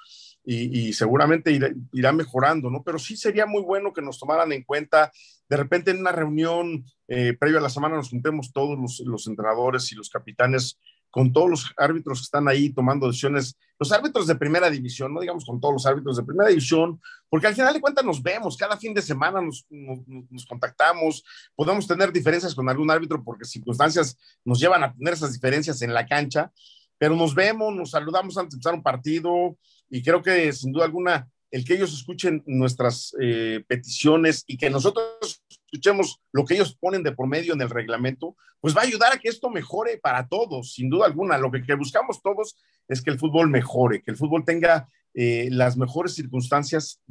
y, 0.44 0.92
seguramente 0.92 1.52
irá, 1.92 2.12
mejorando, 2.12 2.70
¿no? 2.70 2.82
Pero 2.82 2.98
sí 2.98 3.16
sería 3.16 3.46
muy 3.46 3.62
bueno 3.62 3.92
que 3.92 4.02
nos 4.02 4.18
tomaran 4.18 4.52
en 4.52 4.64
cuenta, 4.64 5.12
de 5.48 5.56
repente 5.56 5.90
en 5.92 6.00
una 6.00 6.12
reunión 6.12 6.84
eh, 7.06 7.36
previa 7.38 7.58
a 7.58 7.62
la 7.62 7.70
semana 7.70 7.96
nos 7.96 8.10
juntemos 8.10 8.52
todos 8.52 8.78
los, 8.78 9.00
los, 9.06 9.26
entrenadores 9.26 9.92
y 9.92 9.94
los 9.94 10.10
capitanes 10.10 10.78
con 11.12 11.30
todos 11.30 11.50
los 11.50 11.74
árbitros 11.76 12.20
que 12.20 12.24
están 12.24 12.48
ahí 12.48 12.70
tomando 12.70 13.06
decisiones, 13.06 13.56
los 13.78 13.92
árbitros 13.92 14.26
de 14.26 14.34
primera 14.34 14.70
división, 14.70 15.12
no 15.12 15.20
digamos 15.20 15.44
con 15.44 15.60
todos 15.60 15.74
los 15.74 15.86
árbitros 15.86 16.16
de 16.16 16.24
primera 16.24 16.48
división, 16.48 17.00
porque 17.28 17.48
al 17.48 17.54
final 17.54 17.74
de 17.74 17.82
cuentas 17.82 18.02
nos 18.02 18.22
vemos, 18.22 18.56
cada 18.56 18.78
fin 18.78 18.94
de 18.94 19.02
semana 19.02 19.42
nos, 19.42 19.66
nos, 19.68 20.46
contactamos, 20.46 21.22
podemos 21.54 21.86
tener 21.86 22.12
diferencias 22.12 22.54
con 22.54 22.66
algún 22.68 22.90
árbitro 22.90 23.22
porque 23.22 23.44
circunstancias 23.44 24.16
nos 24.42 24.58
llevan 24.58 24.84
a 24.84 24.94
tener 24.94 25.12
esas 25.12 25.34
diferencias 25.34 25.82
en 25.82 25.92
la 25.92 26.06
cancha, 26.06 26.50
pero 26.96 27.14
nos 27.14 27.34
vemos, 27.34 27.74
nos 27.74 27.90
saludamos 27.90 28.38
antes 28.38 28.52
de 28.52 28.56
empezar 28.56 28.74
un 28.74 28.82
partido, 28.82 29.58
y 29.92 30.02
creo 30.02 30.22
que 30.22 30.52
sin 30.54 30.72
duda 30.72 30.86
alguna 30.86 31.28
el 31.50 31.66
que 31.66 31.74
ellos 31.74 31.92
escuchen 31.92 32.42
nuestras 32.46 33.14
eh, 33.20 33.62
peticiones 33.68 34.42
y 34.46 34.56
que 34.56 34.70
nosotros 34.70 35.42
escuchemos 35.50 36.18
lo 36.32 36.46
que 36.46 36.54
ellos 36.54 36.74
ponen 36.74 37.02
de 37.02 37.12
por 37.12 37.28
medio 37.28 37.52
en 37.52 37.60
el 37.60 37.68
reglamento, 37.68 38.34
pues 38.58 38.74
va 38.74 38.80
a 38.80 38.84
ayudar 38.84 39.12
a 39.12 39.18
que 39.18 39.28
esto 39.28 39.50
mejore 39.50 39.98
para 39.98 40.26
todos, 40.28 40.72
sin 40.72 40.88
duda 40.88 41.04
alguna. 41.04 41.36
Lo 41.36 41.50
que, 41.50 41.74
buscamos 41.74 42.22
todos 42.22 42.56
es 42.88 43.02
que 43.02 43.10
el 43.10 43.18
fútbol 43.18 43.50
mejore, 43.50 44.02
que 44.02 44.10
el 44.10 44.16
fútbol 44.16 44.46
tenga 44.46 44.88
eh, 45.12 45.48
las 45.50 45.76
mejores 45.76 46.14
circunstancias 46.14 47.02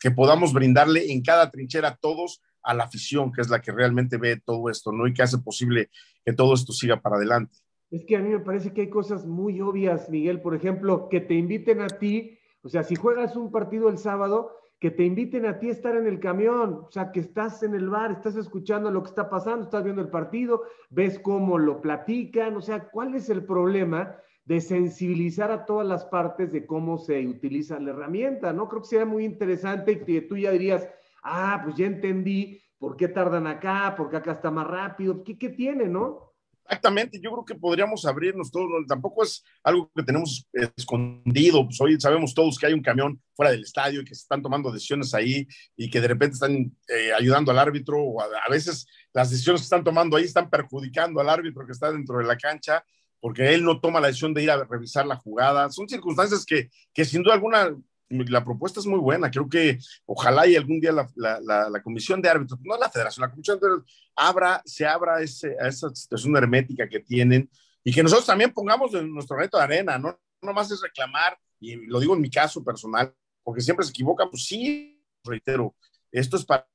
que 0.00 0.10
podamos 0.10 0.54
brindarle 0.54 1.12
en 1.12 1.20
cada 1.22 1.50
trinchera 1.50 1.88
a 1.88 1.96
todos, 1.96 2.40
a 2.62 2.72
la 2.72 2.84
afición, 2.84 3.32
que 3.32 3.42
es 3.42 3.50
la 3.50 3.60
que 3.60 3.70
realmente 3.70 4.16
ve 4.16 4.40
todo 4.42 4.70
esto, 4.70 4.92
¿no? 4.92 5.06
Y 5.06 5.12
que 5.12 5.22
hace 5.22 5.36
posible 5.38 5.90
que 6.24 6.32
todo 6.32 6.54
esto 6.54 6.72
siga 6.72 7.02
para 7.02 7.16
adelante. 7.16 7.58
Es 7.90 8.04
que 8.04 8.16
a 8.16 8.20
mí 8.20 8.28
me 8.30 8.40
parece 8.40 8.72
que 8.72 8.82
hay 8.82 8.90
cosas 8.90 9.26
muy 9.26 9.60
obvias, 9.60 10.08
Miguel. 10.08 10.40
Por 10.40 10.54
ejemplo, 10.54 11.08
que 11.08 11.20
te 11.20 11.34
inviten 11.34 11.80
a 11.80 11.88
ti, 11.88 12.38
o 12.62 12.68
sea, 12.68 12.84
si 12.84 12.94
juegas 12.94 13.36
un 13.36 13.50
partido 13.50 13.88
el 13.88 13.98
sábado, 13.98 14.56
que 14.78 14.90
te 14.90 15.04
inviten 15.04 15.44
a 15.44 15.58
ti 15.58 15.68
a 15.68 15.72
estar 15.72 15.94
en 15.94 16.06
el 16.06 16.20
camión, 16.20 16.84
o 16.86 16.90
sea, 16.90 17.12
que 17.12 17.20
estás 17.20 17.62
en 17.62 17.74
el 17.74 17.90
bar, 17.90 18.12
estás 18.12 18.36
escuchando 18.36 18.90
lo 18.90 19.02
que 19.02 19.10
está 19.10 19.28
pasando, 19.28 19.64
estás 19.64 19.84
viendo 19.84 20.00
el 20.00 20.08
partido, 20.08 20.62
ves 20.88 21.18
cómo 21.18 21.58
lo 21.58 21.82
platican, 21.82 22.56
o 22.56 22.62
sea, 22.62 22.88
¿cuál 22.88 23.14
es 23.14 23.28
el 23.28 23.44
problema 23.44 24.16
de 24.46 24.60
sensibilizar 24.62 25.50
a 25.50 25.66
todas 25.66 25.86
las 25.86 26.06
partes 26.06 26.50
de 26.52 26.64
cómo 26.64 26.96
se 26.96 27.26
utiliza 27.26 27.78
la 27.78 27.90
herramienta? 27.90 28.54
¿No? 28.54 28.68
Creo 28.68 28.80
que 28.80 28.88
sería 28.88 29.04
muy 29.04 29.26
interesante 29.26 29.92
y 29.92 30.00
que 30.00 30.22
tú 30.22 30.38
ya 30.38 30.50
dirías, 30.50 30.88
ah, 31.22 31.60
pues 31.62 31.76
ya 31.76 31.84
entendí 31.84 32.58
por 32.78 32.96
qué 32.96 33.08
tardan 33.08 33.46
acá, 33.46 33.94
por 33.94 34.08
qué 34.08 34.16
acá 34.16 34.32
está 34.32 34.50
más 34.50 34.66
rápido, 34.66 35.22
¿qué, 35.22 35.36
qué 35.38 35.50
tiene, 35.50 35.88
no? 35.88 36.29
Exactamente, 36.64 37.20
yo 37.20 37.32
creo 37.32 37.44
que 37.44 37.54
podríamos 37.56 38.06
abrirnos 38.06 38.50
todos, 38.52 38.68
tampoco 38.86 39.24
es 39.24 39.42
algo 39.64 39.90
que 39.94 40.04
tenemos 40.04 40.46
escondido, 40.76 41.64
pues 41.64 41.80
hoy 41.80 42.00
sabemos 42.00 42.32
todos 42.32 42.58
que 42.58 42.66
hay 42.66 42.72
un 42.72 42.82
camión 42.82 43.20
fuera 43.34 43.50
del 43.50 43.64
estadio 43.64 44.00
y 44.00 44.04
que 44.04 44.14
se 44.14 44.22
están 44.22 44.40
tomando 44.40 44.70
decisiones 44.70 45.12
ahí 45.12 45.48
y 45.76 45.90
que 45.90 46.00
de 46.00 46.06
repente 46.06 46.34
están 46.34 46.72
eh, 46.88 47.12
ayudando 47.12 47.50
al 47.50 47.58
árbitro 47.58 48.00
o 48.00 48.22
a, 48.22 48.48
veces 48.48 48.86
las 49.12 49.30
decisiones 49.30 49.62
que 49.62 49.64
están 49.64 49.82
tomando 49.82 50.16
ahí 50.16 50.24
están 50.24 50.48
perjudicando 50.48 51.20
al 51.20 51.28
árbitro 51.28 51.66
que 51.66 51.72
está 51.72 51.90
dentro 51.90 52.18
de 52.18 52.24
la 52.24 52.36
cancha 52.36 52.84
porque 53.20 53.52
él 53.52 53.64
no 53.64 53.80
toma 53.80 54.00
la 54.00 54.06
decisión 54.06 54.32
de 54.32 54.44
ir 54.44 54.50
a 54.50 54.64
revisar 54.64 55.06
la 55.06 55.16
jugada. 55.16 55.68
Son 55.70 55.88
circunstancias 55.88 56.44
que, 56.46 56.70
que 56.94 57.04
sin 57.04 57.22
duda 57.22 57.34
alguna 57.34 57.76
la 58.10 58.44
propuesta 58.44 58.80
es 58.80 58.86
muy 58.86 58.98
buena. 58.98 59.30
Creo 59.30 59.48
que 59.48 59.78
ojalá 60.06 60.46
y 60.46 60.56
algún 60.56 60.80
día 60.80 60.92
la, 60.92 61.08
la, 61.14 61.70
la, 61.70 61.82
comisión 61.82 62.20
de 62.20 62.28
árbitros, 62.28 62.60
no 62.62 62.76
la 62.76 62.90
federación, 62.90 63.22
la 63.22 63.30
comisión 63.30 63.58
de 63.60 63.66
árbitros, 63.66 64.10
abra, 64.16 64.62
se 64.64 64.86
abra 64.86 65.22
ese, 65.22 65.56
a 65.60 65.68
esa 65.68 65.94
situación 65.94 66.36
hermética 66.36 66.88
que 66.88 67.00
tienen 67.00 67.48
y 67.84 67.92
que 67.92 68.02
nosotros 68.02 68.26
también 68.26 68.52
pongamos 68.52 68.94
en 68.94 69.12
nuestro 69.12 69.36
reto 69.36 69.56
de 69.56 69.64
arena, 69.64 69.98
no, 69.98 70.18
no 70.42 70.52
más 70.52 70.70
es 70.70 70.82
reclamar, 70.82 71.38
y 71.58 71.76
lo 71.86 72.00
digo 72.00 72.14
en 72.14 72.20
mi 72.20 72.30
caso 72.30 72.62
personal, 72.62 73.14
porque 73.42 73.60
siempre 73.60 73.84
se 73.84 73.90
equivoca, 73.90 74.28
pues 74.28 74.44
sí, 74.44 75.02
reitero, 75.24 75.74
esto 76.10 76.36
es 76.36 76.44
para 76.44 76.68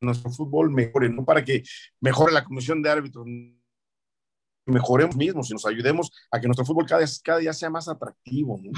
nuestro 0.00 0.30
fútbol 0.30 0.70
mejore, 0.70 1.08
no 1.08 1.24
para 1.24 1.44
que 1.44 1.62
mejore 2.00 2.32
la 2.32 2.44
comisión 2.44 2.82
de 2.82 2.90
árbitros, 2.90 3.26
mejoremos 4.66 5.16
mismos 5.16 5.50
y 5.50 5.54
nos 5.54 5.66
ayudemos 5.66 6.10
a 6.30 6.40
que 6.40 6.46
nuestro 6.46 6.64
fútbol 6.64 6.86
cada, 6.86 7.04
cada 7.22 7.38
día 7.38 7.52
sea 7.52 7.70
más 7.70 7.88
atractivo. 7.88 8.60
¿no? 8.62 8.72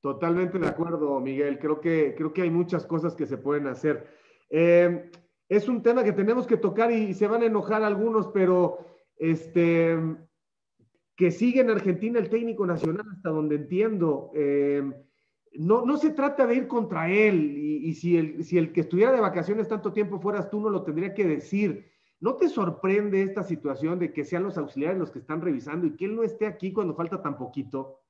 Totalmente 0.00 0.58
de 0.58 0.68
acuerdo, 0.68 1.18
Miguel. 1.20 1.58
Creo 1.58 1.80
que, 1.80 2.14
creo 2.16 2.32
que 2.32 2.42
hay 2.42 2.50
muchas 2.50 2.86
cosas 2.86 3.16
que 3.16 3.26
se 3.26 3.36
pueden 3.36 3.66
hacer. 3.66 4.06
Eh, 4.50 5.10
es 5.48 5.68
un 5.68 5.82
tema 5.82 6.04
que 6.04 6.12
tenemos 6.12 6.46
que 6.46 6.56
tocar 6.56 6.92
y, 6.92 7.14
se 7.14 7.26
van 7.26 7.42
a 7.42 7.46
enojar 7.46 7.82
algunos, 7.82 8.28
pero 8.28 8.78
este, 9.16 9.96
que 11.16 11.30
sigue 11.30 11.60
en 11.60 11.70
Argentina 11.70 12.18
el 12.20 12.30
técnico 12.30 12.64
nacional, 12.64 13.06
hasta 13.12 13.30
donde 13.30 13.56
entiendo. 13.56 14.30
Eh, 14.34 14.82
no, 15.54 15.84
no 15.84 15.96
se 15.96 16.10
trata 16.10 16.46
de 16.46 16.54
ir 16.54 16.68
contra 16.68 17.10
él 17.10 17.56
y, 17.58 17.94
si, 17.94 18.16
el, 18.16 18.44
si 18.44 18.58
el 18.58 18.72
que 18.72 18.82
estuviera 18.82 19.10
de 19.10 19.20
vacaciones 19.20 19.66
tanto 19.66 19.92
tiempo 19.92 20.20
fueras 20.20 20.50
tú, 20.50 20.60
no 20.60 20.70
lo 20.70 20.84
tendría 20.84 21.14
que 21.14 21.26
decir. 21.26 21.90
¿No 22.20 22.36
te 22.36 22.48
sorprende 22.48 23.22
esta 23.22 23.42
situación 23.42 23.98
de 23.98 24.12
que 24.12 24.24
sean 24.24 24.42
los 24.42 24.58
auxiliares 24.58 24.98
los 24.98 25.10
que 25.10 25.20
están 25.20 25.40
revisando 25.40 25.86
y 25.86 25.96
que 25.96 26.04
él 26.04 26.14
no 26.14 26.22
esté 26.22 26.46
aquí 26.46 26.72
cuando 26.72 26.94
falta 26.94 27.22
tan 27.22 27.36
poquito? 27.36 28.00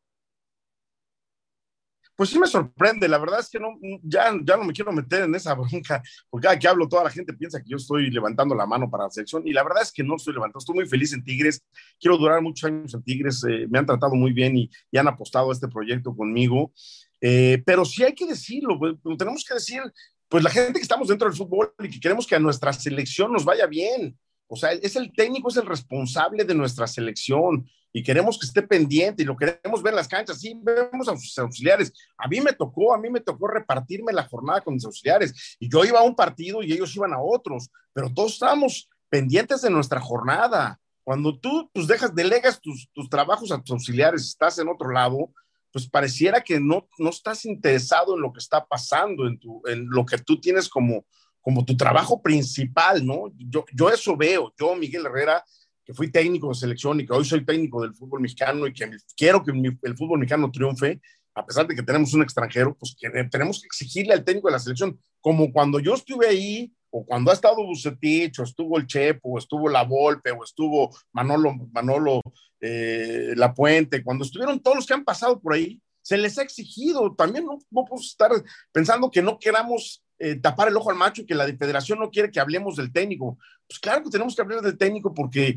Pues 2.19 2.31
sí 2.31 2.39
me 2.41 2.49
sorprende. 2.49 3.07
La 3.07 3.19
verdad 3.19 3.39
es 3.39 3.49
que 3.49 3.61
no, 3.61 3.79
ya, 4.03 4.33
ya 4.43 4.57
no 4.57 4.65
me 4.65 4.73
quiero 4.73 4.91
meter 4.91 5.23
en 5.23 5.37
esa 5.37 5.55
bronca, 5.55 6.03
porque 6.29 6.47
cada 6.47 6.59
que 6.59 6.67
hablo 6.67 6.89
toda 6.89 7.05
la 7.05 7.11
gente 7.11 7.33
piensa 7.33 7.63
que 7.63 7.71
yo 7.71 7.77
estoy 7.77 8.11
levantando 8.11 8.57
la 8.57 8.67
mano 8.67 8.91
para 8.91 9.05
la 9.05 9.11
selección 9.11 9.47
y 9.47 9.53
la 9.53 9.63
verdad 9.63 9.85
es 9.85 9.93
que 9.93 10.03
no 10.03 10.17
estoy 10.17 10.35
levantando. 10.35 10.59
Estoy 10.59 10.75
muy 10.75 10.89
feliz 10.89 11.13
en 11.13 11.23
Tigres. 11.23 11.65
Quiero 12.01 12.19
durar 12.19 12.43
muchos 12.43 12.69
años 12.69 12.93
en 12.93 13.05
Tigres. 13.05 13.45
Eh, 13.49 13.69
me 13.71 13.79
han 13.79 13.87
tratado 13.87 14.17
muy 14.17 14.33
bien 14.33 14.57
y, 14.57 14.69
han 14.99 15.07
apostado 15.07 15.51
a 15.51 15.53
este 15.53 15.69
proyecto 15.69 16.13
conmigo. 16.17 16.73
Eh, 17.21 17.63
pero 17.65 17.85
sí 17.85 18.03
hay 18.03 18.15
que 18.15 18.27
decirlo, 18.27 18.81
pues, 18.81 18.97
tenemos 19.17 19.45
que 19.45 19.55
decir, 19.55 19.81
pues 20.29 20.43
la 20.43 20.51
gente 20.51 20.73
que 20.73 20.83
estamos 20.83 21.07
dentro 21.07 21.29
del 21.29 21.39
fútbol 21.39 21.73
y 21.79 21.89
que 21.89 22.01
queremos 22.01 22.27
que 22.27 22.35
a 22.35 22.41
nuestra 22.41 22.73
selección 22.73 23.33
nos 23.33 23.45
vaya 23.45 23.67
bien. 23.69 24.19
O 24.49 24.57
sea, 24.57 24.73
es 24.73 24.97
el 24.97 25.13
técnico, 25.13 25.51
es 25.51 25.57
el 25.57 25.67
responsable 25.67 26.45
de 26.45 26.55
nuestra 26.57 26.89
selección 26.89 27.71
y 27.93 28.03
queremos 28.03 28.39
que 28.39 28.47
esté 28.47 28.63
pendiente 28.63 29.23
y 29.23 29.27
lo 29.27 29.37
queremos 29.37 29.83
ver 29.83 29.93
en 29.93 29.97
las 29.97 30.09
canchas. 30.09 30.41
Sí, 30.41 30.59
vemos 30.63 31.09
a 31.09 31.17
sus 31.17 31.39
auxiliares. 31.39 31.93
A 32.17 32.29
mí 32.29 32.41
me 32.41 32.53
tocó, 32.53 32.95
a 32.95 32.99
mí 32.99 33.11
me 33.11 33.21
tocó 33.21 33.49
repartirme 33.49 34.13
la 34.13 34.29
jornada 34.29 34.61
con 34.61 34.75
mis 34.75 34.85
auxiliares 34.85 35.57
y 35.59 35.69
yo 35.69 35.85
iba 35.85 36.01
a 36.01 36.05
un 36.05 36.15
partido 36.15 36.63
y 36.63 36.73
ellos 36.73 36.95
iban 36.95 37.13
a 37.13 37.21
otros, 37.21 37.71
pero 37.93 38.13
todos 38.13 38.35
estábamos 38.35 38.89
pendientes 39.09 39.63
de 39.63 39.71
nuestra 39.71 40.01
jornada. 40.01 40.79
Cuando 41.03 41.39
tú 41.39 41.71
pues 41.73 41.87
dejas, 41.87 42.15
delegas 42.15 42.61
tus, 42.61 42.89
tus 42.93 43.09
trabajos 43.09 43.51
a 43.51 43.59
tus 43.59 43.73
auxiliares, 43.73 44.27
estás 44.27 44.59
en 44.59 44.69
otro 44.69 44.91
lado, 44.91 45.33
pues 45.73 45.89
pareciera 45.89 46.43
que 46.43 46.61
no, 46.61 46.87
no 46.99 47.11
estás 47.11 47.45
interesado 47.45 48.15
en 48.15 48.21
lo 48.21 48.33
que 48.33 48.41
está 48.41 48.65
pasando, 48.67 49.27
en, 49.27 49.39
tu, 49.39 49.63
en 49.67 49.89
lo 49.89 50.05
que 50.05 50.19
tú 50.19 50.41
tienes 50.41 50.69
como, 50.69 51.07
como 51.41 51.65
tu 51.65 51.77
trabajo 51.77 52.21
principal, 52.21 53.05
¿no? 53.05 53.33
Yo, 53.37 53.65
yo 53.73 53.89
eso 53.89 54.17
veo, 54.17 54.53
yo, 54.59 54.75
Miguel 54.75 55.07
Herrera, 55.07 55.45
que 55.89 55.95
fui 55.95 56.11
técnico 56.11 56.51
de 56.51 56.55
selección 56.55 57.01
y 57.01 57.07
que 57.07 57.15
hoy 57.15 57.25
soy 57.25 57.47
técnico 57.47 57.81
del 57.81 57.95
fútbol 57.95 58.21
mexicano 58.21 58.67
y 58.67 58.75
que 58.75 58.91
quiero 59.17 59.43
que 59.43 59.53
el 59.53 59.97
fútbol 59.97 60.19
mexicano 60.19 60.51
triunfe, 60.51 61.01
a 61.35 61.47
pesar 61.47 61.67
de 61.67 61.75
que 61.75 61.83
tenemos 61.83 62.13
un 62.13 62.21
extranjero, 62.21 62.77
pues 62.77 62.95
tenemos 63.31 63.63
que 63.63 63.69
exigirle 63.69 64.13
al 64.13 64.23
técnico 64.23 64.49
de 64.49 64.53
la 64.53 64.59
selección, 64.59 65.01
como 65.23 65.51
cuando 65.51 65.81
yo 65.81 65.95
estuve 65.95 66.27
ahí, 66.27 66.71
o 66.91 67.07
cuando 67.07 67.31
ha 67.31 67.35
estado 67.35 67.65
Bucetich, 67.65 68.39
o 68.39 68.43
estuvo 68.43 68.77
el 68.77 68.87
Chepo, 68.87 69.31
o 69.31 69.39
estuvo 69.39 69.67
La 69.71 69.85
Volpe, 69.85 70.31
o 70.31 70.45
estuvo 70.45 70.95
Manolo, 71.13 71.55
Manolo 71.73 72.21
eh, 72.61 73.33
La 73.35 73.55
Puente, 73.55 74.05
cuando 74.05 74.27
estuvieron 74.27 74.61
todos 74.61 74.77
los 74.77 74.87
que 74.87 74.93
han 74.93 75.05
pasado 75.05 75.41
por 75.41 75.55
ahí, 75.55 75.81
se 76.03 76.19
les 76.19 76.37
ha 76.37 76.43
exigido. 76.43 77.15
También 77.15 77.47
no, 77.47 77.61
no 77.71 77.85
podemos 77.87 78.09
estar 78.09 78.31
pensando 78.73 79.11
que 79.11 79.23
no 79.23 79.39
queramos 79.39 80.05
eh, 80.19 80.35
tapar 80.35 80.69
el 80.69 80.77
ojo 80.77 80.91
al 80.91 80.97
macho 80.97 81.23
y 81.23 81.27
que 81.27 81.35
la 81.35 81.47
federación 81.47 81.99
no 81.99 82.11
quiere 82.11 82.31
que 82.31 82.41
hablemos 82.41 82.77
del 82.77 82.93
técnico. 82.93 83.39
Pues 83.67 83.79
claro 83.79 84.03
que 84.03 84.11
tenemos 84.11 84.35
que 84.35 84.43
hablar 84.43 84.61
del 84.61 84.77
técnico 84.77 85.15
porque 85.15 85.57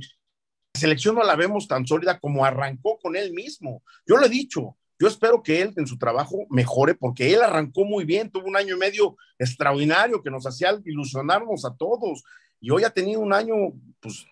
selección 0.73 1.15
no 1.15 1.23
la 1.23 1.35
vemos 1.35 1.67
tan 1.67 1.85
sólida 1.85 2.19
como 2.19 2.45
arrancó 2.45 2.99
con 2.99 3.15
él 3.15 3.33
mismo. 3.33 3.83
Yo 4.05 4.17
lo 4.17 4.25
he 4.25 4.29
dicho, 4.29 4.77
yo 4.99 5.07
espero 5.07 5.41
que 5.41 5.61
él 5.61 5.73
en 5.77 5.87
su 5.87 5.97
trabajo 5.97 6.45
mejore 6.49 6.95
porque 6.95 7.33
él 7.33 7.41
arrancó 7.41 7.85
muy 7.85 8.05
bien, 8.05 8.29
tuvo 8.29 8.47
un 8.47 8.55
año 8.55 8.75
y 8.75 8.79
medio 8.79 9.17
extraordinario 9.39 10.21
que 10.21 10.29
nos 10.29 10.45
hacía 10.45 10.79
ilusionarnos 10.85 11.65
a 11.65 11.75
todos 11.75 12.23
y 12.59 12.69
hoy 12.69 12.83
ha 12.83 12.91
tenido 12.91 13.19
un 13.19 13.33
año, 13.33 13.55
pues 13.99 14.25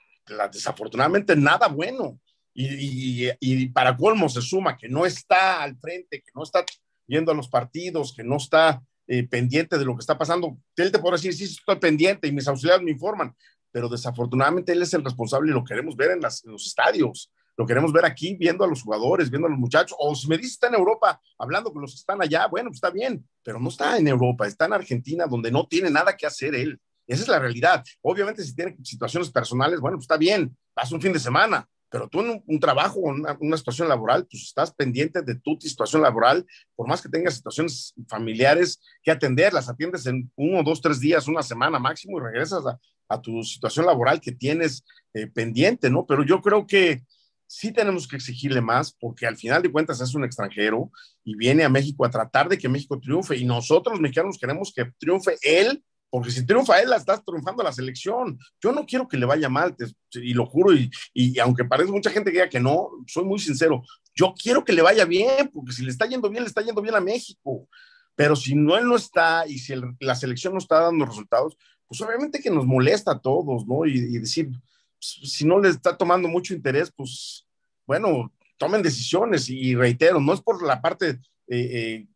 desafortunadamente 0.52 1.36
nada 1.36 1.68
bueno. 1.68 2.20
Y, 2.54 3.70
para 3.70 3.96
colmo 3.96 4.28
se 4.28 4.42
suma 4.42 4.78
que 4.78 4.90
no 4.90 5.06
está 5.06 5.64
al 5.64 5.78
frente, 5.78 6.22
que 6.22 6.32
no 6.36 6.44
está 6.44 6.66
yendo 7.08 7.32
a 7.32 7.36
los 7.36 7.48
partidos, 7.48 8.14
que 8.14 8.24
no 8.24 8.38
está 8.38 8.84
eh, 9.08 9.24
pendiente 9.28 9.78
de 9.78 9.86
lo 9.86 9.96
que 9.96 10.02
está 10.02 10.18
pasando. 10.18 10.58
Él 10.76 10.92
te 10.92 11.00
podrá 11.00 11.16
decir, 11.16 11.34
sí, 11.34 11.46
estoy 11.46 11.78
pendiente 11.78 12.28
y 12.28 12.32
mis 12.32 12.48
auxiliares 12.48 12.84
me 12.84 12.92
informan, 12.92 13.36
pero 13.72 13.90
desafortunadamente 13.90 14.72
él 14.72 14.82
es 14.82 14.94
el 14.94 15.04
responsable 15.04 15.52
y 15.52 15.54
lo 15.54 15.64
queremos 15.64 15.96
ver 15.96 16.12
en, 16.12 16.22
los 16.22 16.66
estadios, 16.66 17.32
lo 17.58 17.66
queremos 17.66 17.92
ver 17.92 18.06
aquí 18.06 18.36
viendo 18.36 18.64
a 18.64 18.68
los 18.68 18.82
jugadores, 18.82 19.30
viendo 19.30 19.48
a 19.48 19.52
los 19.52 19.60
muchachos, 19.60 19.96
o 20.00 20.16
si 20.16 20.28
me 20.28 20.38
dice 20.38 20.54
está 20.54 20.68
en 20.68 20.76
Europa, 20.76 21.20
hablando 21.38 21.74
con 21.74 21.82
los 21.82 21.92
que 21.92 22.00
están 22.00 22.22
allá, 22.22 22.48
bueno, 22.48 22.70
está 22.72 22.90
bien, 22.90 23.28
pero 23.44 23.60
no 23.60 23.70
está 23.70 23.98
en 23.98 24.08
Europa, 24.08 24.48
está 24.48 24.66
en 24.66 24.74
Argentina, 24.74 25.26
donde 25.28 25.52
no 25.52 25.68
tiene 25.68 25.90
nada 25.90 26.16
que 26.16 26.26
hacer 26.26 26.56
él. 26.56 26.80
Esa 27.06 27.24
es 27.24 27.28
la 27.28 27.40
realidad. 27.40 27.84
Obviamente, 28.02 28.44
si 28.44 28.56
tiene 28.56 28.78
situaciones 28.84 29.32
personales, 29.32 29.80
bueno, 29.80 29.98
pues 29.98 30.06
está 30.06 30.16
bien, 30.16 30.56
pasa 30.74 30.96
un 30.96 31.02
fin 31.02 31.12
de 31.12 31.20
semana, 31.20 31.68
pero 31.90 32.08
tú 32.08 32.22
en 32.22 32.44
un, 32.46 32.60
trabajo, 32.60 33.00
una, 33.00 33.36
una, 33.42 33.58
situación 33.58 33.90
laboral, 33.90 34.28
pues 34.30 34.44
estás 34.44 34.72
pendiente 34.72 35.22
de 35.22 35.36
tu 35.36 35.58
situación 35.60 36.04
laboral, 36.04 36.46
por 36.76 36.88
más 36.88 37.02
que 37.02 37.10
tengas 37.10 37.34
situaciones 37.34 37.94
familiares 38.08 38.80
que 39.02 39.12
atender, 39.12 39.54
las 39.54 39.68
atiendes 39.68 40.06
en 40.06 40.32
uno, 40.36 40.64
dos, 40.64 40.82
tres 40.82 41.00
días, 41.00 41.28
una 41.28 41.42
semana 41.42 41.80
máximo 41.80 42.20
y 42.20 42.22
regresas 42.22 42.66
a, 42.66 42.80
a 43.10 43.22
tu 43.22 43.44
situación 43.44 43.86
laboral 43.86 44.22
que 44.22 44.32
tienes 44.32 44.86
eh, 45.14 45.28
pendiente, 45.28 45.90
¿no? 45.90 46.06
Pero 46.06 46.24
yo 46.24 46.42
creo 46.42 46.66
que 46.66 47.04
sí 47.48 47.74
tenemos 47.74 48.08
que 48.08 48.16
exigirle 48.16 48.62
más 48.62 48.94
porque 48.94 49.26
al 49.26 49.36
final 49.36 49.62
de 49.64 49.72
cuentas 49.72 50.00
es 50.02 50.14
un 50.14 50.24
extranjero 50.24 50.92
y 51.24 51.36
viene 51.36 51.64
a 51.64 51.70
México 51.70 52.06
a 52.06 52.12
tratar 52.12 52.48
de 52.48 52.58
que 52.58 52.70
México 52.70 53.00
triunfe 53.00 53.36
y 53.36 53.44
nosotros 53.44 53.94
los 53.94 54.02
mexicanos 54.02 54.38
queremos 54.40 54.72
que 54.74 54.92
triunfe 55.00 55.36
él 55.42 55.84
porque 56.10 56.32
si 56.32 56.46
triunfa 56.46 56.82
él, 56.82 56.90
la 56.90 56.98
estás 56.98 57.24
triunfando 57.24 57.64
la 57.64 57.72
selección. 57.72 58.40
Yo 58.62 58.72
no 58.72 58.86
quiero 58.86 59.08
que 59.08 59.18
le 59.18 59.26
vaya 59.26 59.48
mal, 59.48 59.76
y 60.14 60.34
lo 60.34 60.46
juro, 60.46 60.74
y, 60.74 60.90
y, 61.14 61.38
aunque 61.40 61.66
parece 61.66 61.92
mucha 61.92 62.10
gente 62.10 62.32
que 62.32 62.38
diga 62.38 62.50
que 62.50 62.60
no, 62.60 62.90
soy 63.08 63.26
muy 63.26 63.40
sincero, 63.40 63.84
yo 64.16 64.34
quiero 64.34 64.66
que 64.66 64.74
le 64.74 64.82
vaya 64.82 65.06
bien, 65.06 65.50
porque 65.54 65.72
si 65.72 65.84
le 65.84 65.92
está 65.92 66.08
yendo 66.08 66.30
bien, 66.30 66.44
le 66.44 66.50
está 66.50 66.62
yendo 66.62 66.82
bien 66.82 66.96
a 66.96 67.00
México. 67.00 67.68
Pero 68.16 68.36
si 68.36 68.56
no 68.56 68.78
él 68.78 68.86
no 68.86 68.96
está 68.96 69.46
y 69.48 69.60
si 69.60 69.74
la 70.00 70.16
selección 70.16 70.54
no 70.54 70.60
está 70.60 70.82
dando 70.82 71.06
resultados, 71.06 71.56
pues 71.90 72.00
obviamente 72.02 72.40
que 72.40 72.52
nos 72.52 72.68
molesta 72.68 73.14
a 73.14 73.20
todos, 73.20 73.66
¿no? 73.68 73.86
Y, 73.86 74.20
decir, 74.20 74.48
pues, 74.48 75.32
si 75.32 75.44
no 75.44 75.60
les 75.60 75.76
está 75.76 75.98
tomando 75.98 76.30
mucho 76.30 76.54
interés, 76.54 76.92
pues 76.96 77.48
bueno, 77.88 78.32
tomen 78.58 78.84
decisiones 78.84 79.50
y 79.50 79.74
reitero, 79.74 80.22
no 80.22 80.34
es 80.34 80.42
por 80.42 80.64
la 80.64 80.80
parte 80.82 81.10
eh, 81.10 81.18
eh, 81.48 82.08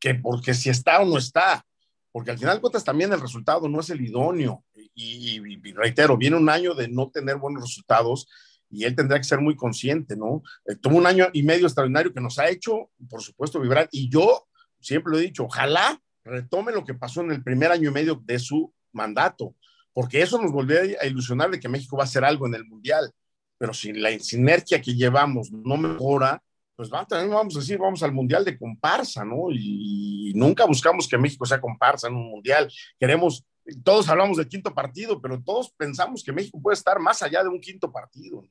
que 0.00 0.14
porque 0.14 0.54
si 0.54 0.70
está 0.70 1.00
o 1.02 1.04
no 1.04 1.18
está, 1.18 1.64
porque 2.10 2.30
al 2.30 2.38
final 2.38 2.56
de 2.56 2.60
cuentas 2.62 2.84
también 2.84 3.12
el 3.12 3.20
resultado 3.20 3.68
no 3.68 3.80
es 3.80 3.90
el 3.90 4.00
idóneo. 4.00 4.64
Y, 4.94 5.40
reitero, 5.72 6.16
viene 6.16 6.36
un 6.36 6.48
año 6.48 6.74
de 6.74 6.88
no 6.88 7.10
tener 7.10 7.36
buenos 7.36 7.62
resultados 7.62 8.28
y 8.70 8.84
él 8.84 8.96
tendrá 8.96 9.18
que 9.18 9.24
ser 9.24 9.40
muy 9.40 9.56
consciente, 9.56 10.16
¿no? 10.16 10.42
Eh, 10.66 10.76
tuvo 10.76 10.96
un 10.96 11.06
año 11.06 11.28
y 11.34 11.42
medio 11.42 11.66
extraordinario 11.66 12.12
que 12.14 12.20
nos 12.20 12.38
ha 12.38 12.48
hecho, 12.48 12.90
por 13.10 13.22
supuesto, 13.22 13.60
vibrar. 13.60 13.88
Y 13.92 14.08
yo 14.08 14.48
siempre 14.80 15.12
lo 15.12 15.18
he 15.18 15.22
dicho, 15.22 15.44
ojalá 15.44 16.00
retome 16.24 16.72
lo 16.72 16.84
que 16.84 16.94
pasó 16.94 17.20
en 17.20 17.32
el 17.32 17.42
primer 17.42 17.70
año 17.70 17.90
y 17.90 17.92
medio 17.92 18.14
de 18.24 18.38
su 18.38 18.72
mandato, 18.92 19.54
porque 19.92 20.22
eso 20.22 20.40
nos 20.40 20.52
volvió 20.52 20.78
a 21.00 21.06
ilusionar 21.06 21.50
de 21.50 21.60
que 21.60 21.68
México 21.68 21.96
va 21.96 22.04
a 22.04 22.06
hacer 22.06 22.24
algo 22.24 22.46
en 22.46 22.54
el 22.54 22.64
Mundial. 22.64 23.12
Pero 23.58 23.72
si 23.72 23.92
la 23.92 24.18
sinergia 24.18 24.80
que 24.80 24.94
llevamos 24.94 25.52
no 25.52 25.76
mejora, 25.76 26.42
pues 26.74 26.88
vamos 26.88 27.56
a 27.56 27.60
decir, 27.60 27.78
vamos 27.78 28.02
al 28.02 28.12
mundial 28.12 28.44
de 28.44 28.58
comparsa, 28.58 29.24
¿no? 29.24 29.50
Y, 29.50 30.32
nunca 30.34 30.64
buscamos 30.64 31.06
que 31.06 31.18
México 31.18 31.44
sea 31.44 31.60
comparsa 31.60 32.08
en 32.08 32.16
un 32.16 32.30
mundial. 32.30 32.72
Queremos, 32.98 33.44
todos 33.84 34.08
hablamos 34.08 34.38
del 34.38 34.48
quinto 34.48 34.74
partido, 34.74 35.20
pero 35.20 35.40
todos 35.40 35.70
pensamos 35.76 36.24
que 36.24 36.32
México 36.32 36.60
puede 36.60 36.74
estar 36.74 36.98
más 36.98 37.22
allá 37.22 37.42
de 37.42 37.50
un 37.50 37.60
quinto 37.60 37.92
partido. 37.92 38.42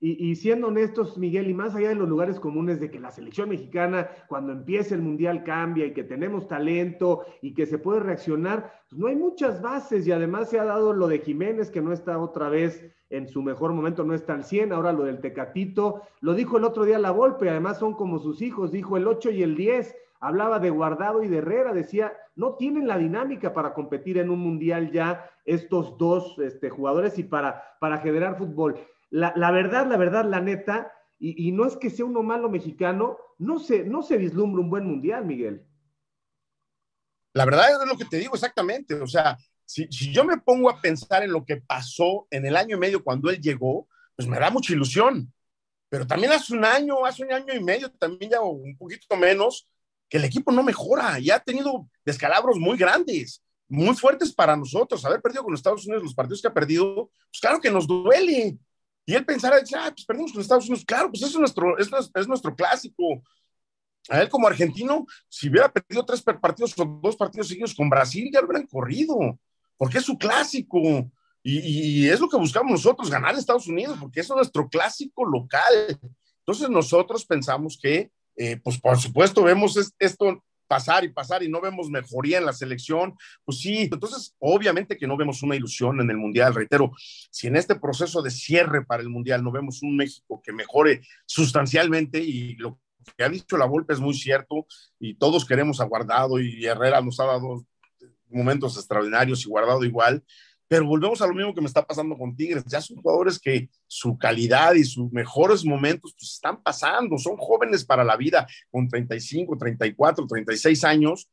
Y, 0.00 0.36
siendo 0.36 0.68
honestos, 0.68 1.18
Miguel, 1.18 1.48
y 1.48 1.54
más 1.54 1.74
allá 1.74 1.88
de 1.88 1.96
los 1.96 2.08
lugares 2.08 2.38
comunes 2.38 2.78
de 2.78 2.88
que 2.88 3.00
la 3.00 3.10
selección 3.10 3.48
mexicana, 3.48 4.08
cuando 4.28 4.52
empiece 4.52 4.94
el 4.94 5.02
Mundial, 5.02 5.42
cambia 5.42 5.86
y 5.86 5.92
que 5.92 6.04
tenemos 6.04 6.46
talento 6.46 7.24
y 7.42 7.52
que 7.52 7.66
se 7.66 7.78
puede 7.78 7.98
reaccionar, 7.98 8.84
pues 8.88 9.00
no 9.00 9.08
hay 9.08 9.16
muchas 9.16 9.60
bases. 9.60 10.06
Y 10.06 10.12
además 10.12 10.50
se 10.50 10.60
ha 10.60 10.64
dado 10.64 10.92
lo 10.92 11.08
de 11.08 11.18
Jiménez, 11.18 11.68
que 11.70 11.82
no 11.82 11.92
está 11.92 12.16
otra 12.16 12.48
vez 12.48 12.88
en 13.10 13.26
su 13.26 13.42
mejor 13.42 13.72
momento, 13.72 14.04
no 14.04 14.14
está 14.14 14.34
al 14.34 14.44
100, 14.44 14.72
ahora 14.72 14.92
lo 14.92 15.02
del 15.02 15.20
Tecatito, 15.20 16.02
lo 16.20 16.34
dijo 16.34 16.58
el 16.58 16.64
otro 16.64 16.84
día 16.84 16.98
la 16.98 17.10
Volpe, 17.10 17.50
además 17.50 17.78
son 17.78 17.94
como 17.94 18.18
sus 18.18 18.42
hijos, 18.42 18.70
dijo 18.70 18.96
el 18.96 19.08
8 19.08 19.30
y 19.30 19.42
el 19.42 19.56
10, 19.56 19.96
hablaba 20.20 20.58
de 20.58 20.70
Guardado 20.70 21.22
y 21.22 21.28
de 21.28 21.38
Herrera, 21.38 21.72
decía, 21.72 22.12
no 22.36 22.54
tienen 22.54 22.86
la 22.86 22.98
dinámica 22.98 23.52
para 23.52 23.72
competir 23.72 24.18
en 24.18 24.30
un 24.30 24.40
Mundial 24.40 24.92
ya 24.92 25.28
estos 25.44 25.96
dos 25.96 26.38
este, 26.38 26.70
jugadores 26.70 27.18
y 27.18 27.24
para, 27.24 27.76
para 27.80 27.98
generar 27.98 28.36
fútbol 28.36 28.76
la, 29.10 29.50
verdad, 29.50 29.86
la 29.86 29.96
verdad, 29.96 30.24
la 30.24 30.40
neta, 30.40 30.92
y, 31.18 31.50
no 31.52 31.66
es 31.66 31.76
que 31.76 31.90
sea 31.90 32.04
uno 32.04 32.22
malo 32.22 32.48
mexicano, 32.48 33.18
no 33.38 33.58
se, 33.58 33.84
no 33.84 34.02
se 34.02 34.16
vislumbra 34.16 34.62
un 34.62 34.70
buen 34.70 34.84
mundial, 34.84 35.24
Miguel. 35.24 35.66
La 37.32 37.44
verdad 37.44 37.70
es 37.70 37.88
lo 37.88 37.96
que 37.96 38.04
te 38.04 38.18
digo 38.18 38.34
exactamente, 38.34 38.94
o 38.94 39.06
sea, 39.06 39.36
si, 39.64 39.86
si, 39.90 40.12
yo 40.12 40.24
me 40.24 40.38
pongo 40.38 40.70
a 40.70 40.80
pensar 40.80 41.22
en 41.22 41.32
lo 41.32 41.44
que 41.44 41.56
pasó 41.56 42.26
en 42.30 42.46
el 42.46 42.56
año 42.56 42.76
y 42.76 42.80
medio 42.80 43.04
cuando 43.04 43.30
él 43.30 43.40
llegó, 43.40 43.88
pues 44.16 44.28
me 44.28 44.38
da 44.38 44.50
mucha 44.50 44.72
ilusión. 44.72 45.32
Pero 45.88 46.06
también 46.06 46.32
hace 46.32 46.54
un 46.54 46.64
año, 46.64 47.04
hace 47.04 47.24
un 47.24 47.32
año 47.32 47.54
y 47.54 47.62
medio, 47.62 47.90
también 47.92 48.30
ya 48.30 48.40
un 48.40 48.76
poquito 48.76 49.16
menos, 49.16 49.66
que 50.08 50.18
el 50.18 50.24
equipo 50.24 50.52
no 50.52 50.62
mejora, 50.62 51.18
ya 51.18 51.36
ha 51.36 51.40
tenido 51.40 51.88
descalabros 52.04 52.58
muy 52.58 52.76
grandes, 52.76 53.42
muy 53.68 53.94
fuertes 53.94 54.32
para 54.32 54.56
nosotros. 54.56 55.04
Haber 55.04 55.20
perdido 55.20 55.44
con 55.44 55.54
Estados 55.54 55.86
Unidos 55.86 56.02
los 56.02 56.14
partidos 56.14 56.42
que 56.42 56.48
ha 56.48 56.54
perdido, 56.54 57.10
pues 57.30 57.40
claro 57.40 57.60
que 57.60 57.70
nos 57.70 57.86
duele, 57.86 58.58
y 59.08 59.14
él 59.14 59.24
pensará, 59.24 59.56
ah, 59.56 59.90
pues 59.90 60.04
perdimos 60.04 60.32
con 60.32 60.42
Estados 60.42 60.66
Unidos. 60.66 60.84
Claro, 60.84 61.10
pues 61.10 61.22
es 61.22 61.34
nuestro, 61.34 61.78
es, 61.78 61.88
es 62.14 62.28
nuestro 62.28 62.54
clásico. 62.54 63.22
A 64.10 64.20
él 64.20 64.28
como 64.28 64.46
argentino, 64.46 65.06
si 65.30 65.48
hubiera 65.48 65.72
perdido 65.72 66.04
tres 66.04 66.20
partidos 66.20 66.78
o 66.78 66.84
dos 67.02 67.16
partidos 67.16 67.48
seguidos 67.48 67.74
con 67.74 67.88
Brasil, 67.88 68.28
ya 68.30 68.42
lo 68.42 68.48
hubieran 68.48 68.66
corrido, 68.66 69.16
porque 69.78 69.96
es 69.96 70.04
su 70.04 70.18
clásico. 70.18 71.10
Y, 71.42 72.06
es 72.06 72.20
lo 72.20 72.28
que 72.28 72.36
buscamos 72.36 72.70
nosotros, 72.70 73.08
ganar 73.10 73.34
a 73.34 73.38
Estados 73.38 73.66
Unidos, 73.66 73.96
porque 73.98 74.20
es 74.20 74.28
nuestro 74.28 74.68
clásico 74.68 75.24
local. 75.24 75.98
Entonces 76.40 76.68
nosotros 76.68 77.24
pensamos 77.24 77.78
que, 77.80 78.10
eh, 78.36 78.60
pues 78.62 78.78
por 78.78 78.98
supuesto, 78.98 79.42
vemos 79.42 79.94
esto 79.98 80.44
pasar 80.68 81.04
y 81.04 81.08
pasar 81.08 81.42
y 81.42 81.48
no 81.48 81.60
vemos 81.60 81.90
mejoría 81.90 82.38
en 82.38 82.46
la 82.46 82.52
selección, 82.52 83.14
pues 83.44 83.58
sí, 83.58 83.88
entonces 83.90 84.36
obviamente 84.38 84.96
que 84.96 85.06
no 85.06 85.16
vemos 85.16 85.42
una 85.42 85.56
ilusión 85.56 86.00
en 86.00 86.10
el 86.10 86.16
Mundial, 86.16 86.54
reitero, 86.54 86.92
si 87.30 87.48
en 87.48 87.56
este 87.56 87.74
proceso 87.74 88.22
de 88.22 88.30
cierre 88.30 88.84
para 88.84 89.02
el 89.02 89.08
Mundial 89.08 89.42
no 89.42 89.50
vemos 89.50 89.82
un 89.82 89.96
México 89.96 90.40
que 90.44 90.52
mejore 90.52 91.00
sustancialmente 91.26 92.20
y 92.20 92.54
lo 92.56 92.78
que 93.16 93.24
ha 93.24 93.28
dicho 93.28 93.56
la 93.56 93.64
Volpe 93.64 93.94
es 93.94 94.00
muy 94.00 94.14
cierto 94.14 94.66
y 95.00 95.14
todos 95.14 95.46
queremos 95.46 95.80
a 95.80 95.84
Guardado 95.84 96.38
y 96.38 96.66
Herrera 96.66 97.00
nos 97.00 97.18
ha 97.20 97.24
dado 97.24 97.64
momentos 98.28 98.76
extraordinarios 98.76 99.44
y 99.44 99.48
Guardado 99.48 99.84
igual, 99.84 100.22
pero 100.68 100.84
volvemos 100.84 101.22
a 101.22 101.26
lo 101.26 101.34
mismo 101.34 101.54
que 101.54 101.62
me 101.62 101.66
está 101.66 101.84
pasando 101.84 102.16
con 102.16 102.36
Tigres. 102.36 102.62
Ya 102.66 102.82
son 102.82 102.98
jugadores 102.98 103.38
que 103.38 103.70
su 103.86 104.18
calidad 104.18 104.74
y 104.74 104.84
sus 104.84 105.10
mejores 105.10 105.64
momentos 105.64 106.14
pues, 106.16 106.32
están 106.32 106.62
pasando. 106.62 107.16
Son 107.16 107.38
jóvenes 107.38 107.86
para 107.86 108.04
la 108.04 108.16
vida, 108.16 108.46
con 108.70 108.86
35, 108.86 109.56
34, 109.56 110.26
36 110.26 110.84
años, 110.84 111.30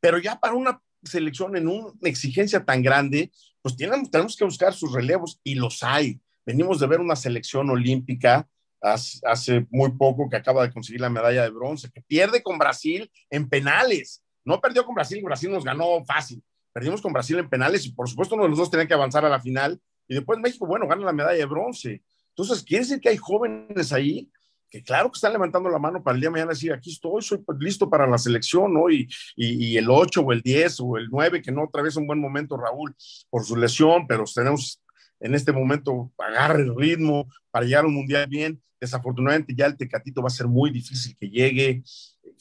pero 0.00 0.18
ya 0.18 0.40
para 0.40 0.54
una 0.54 0.80
selección 1.04 1.56
en 1.56 1.68
una 1.68 1.92
exigencia 2.02 2.64
tan 2.64 2.82
grande, 2.82 3.30
pues 3.60 3.76
tenemos, 3.76 4.10
tenemos 4.10 4.34
que 4.34 4.44
buscar 4.44 4.72
sus 4.72 4.92
relevos 4.94 5.38
y 5.44 5.56
los 5.56 5.82
hay. 5.82 6.18
Venimos 6.46 6.80
de 6.80 6.86
ver 6.86 7.00
una 7.00 7.16
selección 7.16 7.68
olímpica 7.68 8.48
hace, 8.80 9.18
hace 9.24 9.66
muy 9.70 9.92
poco 9.92 10.30
que 10.30 10.36
acaba 10.36 10.62
de 10.62 10.72
conseguir 10.72 11.02
la 11.02 11.10
medalla 11.10 11.42
de 11.42 11.50
bronce, 11.50 11.90
que 11.90 12.00
pierde 12.00 12.42
con 12.42 12.56
Brasil 12.56 13.10
en 13.28 13.46
penales. 13.46 14.22
No 14.42 14.58
perdió 14.58 14.86
con 14.86 14.94
Brasil, 14.94 15.22
Brasil 15.22 15.50
nos 15.50 15.64
ganó 15.64 16.02
fácil 16.06 16.42
Perdimos 16.72 17.00
con 17.00 17.12
Brasil 17.12 17.38
en 17.38 17.48
penales 17.48 17.84
y 17.86 17.92
por 17.92 18.08
supuesto 18.08 18.34
uno 18.34 18.44
de 18.44 18.50
los 18.50 18.58
dos 18.58 18.70
tenía 18.70 18.86
que 18.86 18.94
avanzar 18.94 19.24
a 19.24 19.28
la 19.28 19.40
final. 19.40 19.80
Y 20.08 20.14
después 20.14 20.38
México, 20.38 20.66
bueno, 20.66 20.86
gana 20.86 21.04
la 21.04 21.12
medalla 21.12 21.38
de 21.38 21.46
bronce. 21.46 22.02
Entonces, 22.30 22.62
quiere 22.64 22.84
decir 22.84 23.00
que 23.00 23.08
hay 23.08 23.16
jóvenes 23.16 23.92
ahí 23.92 24.30
que 24.70 24.82
claro 24.82 25.10
que 25.10 25.16
están 25.16 25.32
levantando 25.32 25.68
la 25.68 25.78
mano 25.78 26.02
para 26.02 26.14
el 26.14 26.20
día 26.20 26.28
de 26.28 26.32
mañana 26.32 26.50
decir, 26.50 26.72
aquí 26.72 26.90
estoy, 26.90 27.22
soy 27.22 27.42
listo 27.58 27.90
para 27.90 28.06
la 28.06 28.18
selección, 28.18 28.72
¿no? 28.72 28.88
Y, 28.88 29.08
el 29.36 29.90
8 29.90 30.20
o 30.20 30.32
el 30.32 30.42
10 30.42 30.80
o 30.80 30.96
el 30.96 31.08
9, 31.10 31.42
que 31.42 31.50
no 31.50 31.64
otra 31.64 31.82
vez 31.82 31.96
un 31.96 32.06
buen 32.06 32.20
momento, 32.20 32.56
Raúl, 32.56 32.94
por 33.28 33.44
su 33.44 33.56
lesión, 33.56 34.06
pero 34.06 34.24
tenemos 34.32 34.80
en 35.18 35.34
este 35.34 35.52
momento 35.52 36.12
agarre 36.18 36.62
el 36.62 36.74
ritmo 36.74 37.28
para 37.50 37.66
llegar 37.66 37.84
a 37.84 37.88
un 37.88 37.94
mundial 37.94 38.26
bien. 38.28 38.62
Desafortunadamente 38.80 39.54
ya 39.54 39.66
el 39.66 39.76
Tecatito 39.76 40.22
va 40.22 40.28
a 40.28 40.30
ser 40.30 40.46
muy 40.46 40.70
difícil 40.70 41.16
que 41.18 41.28
llegue. 41.28 41.82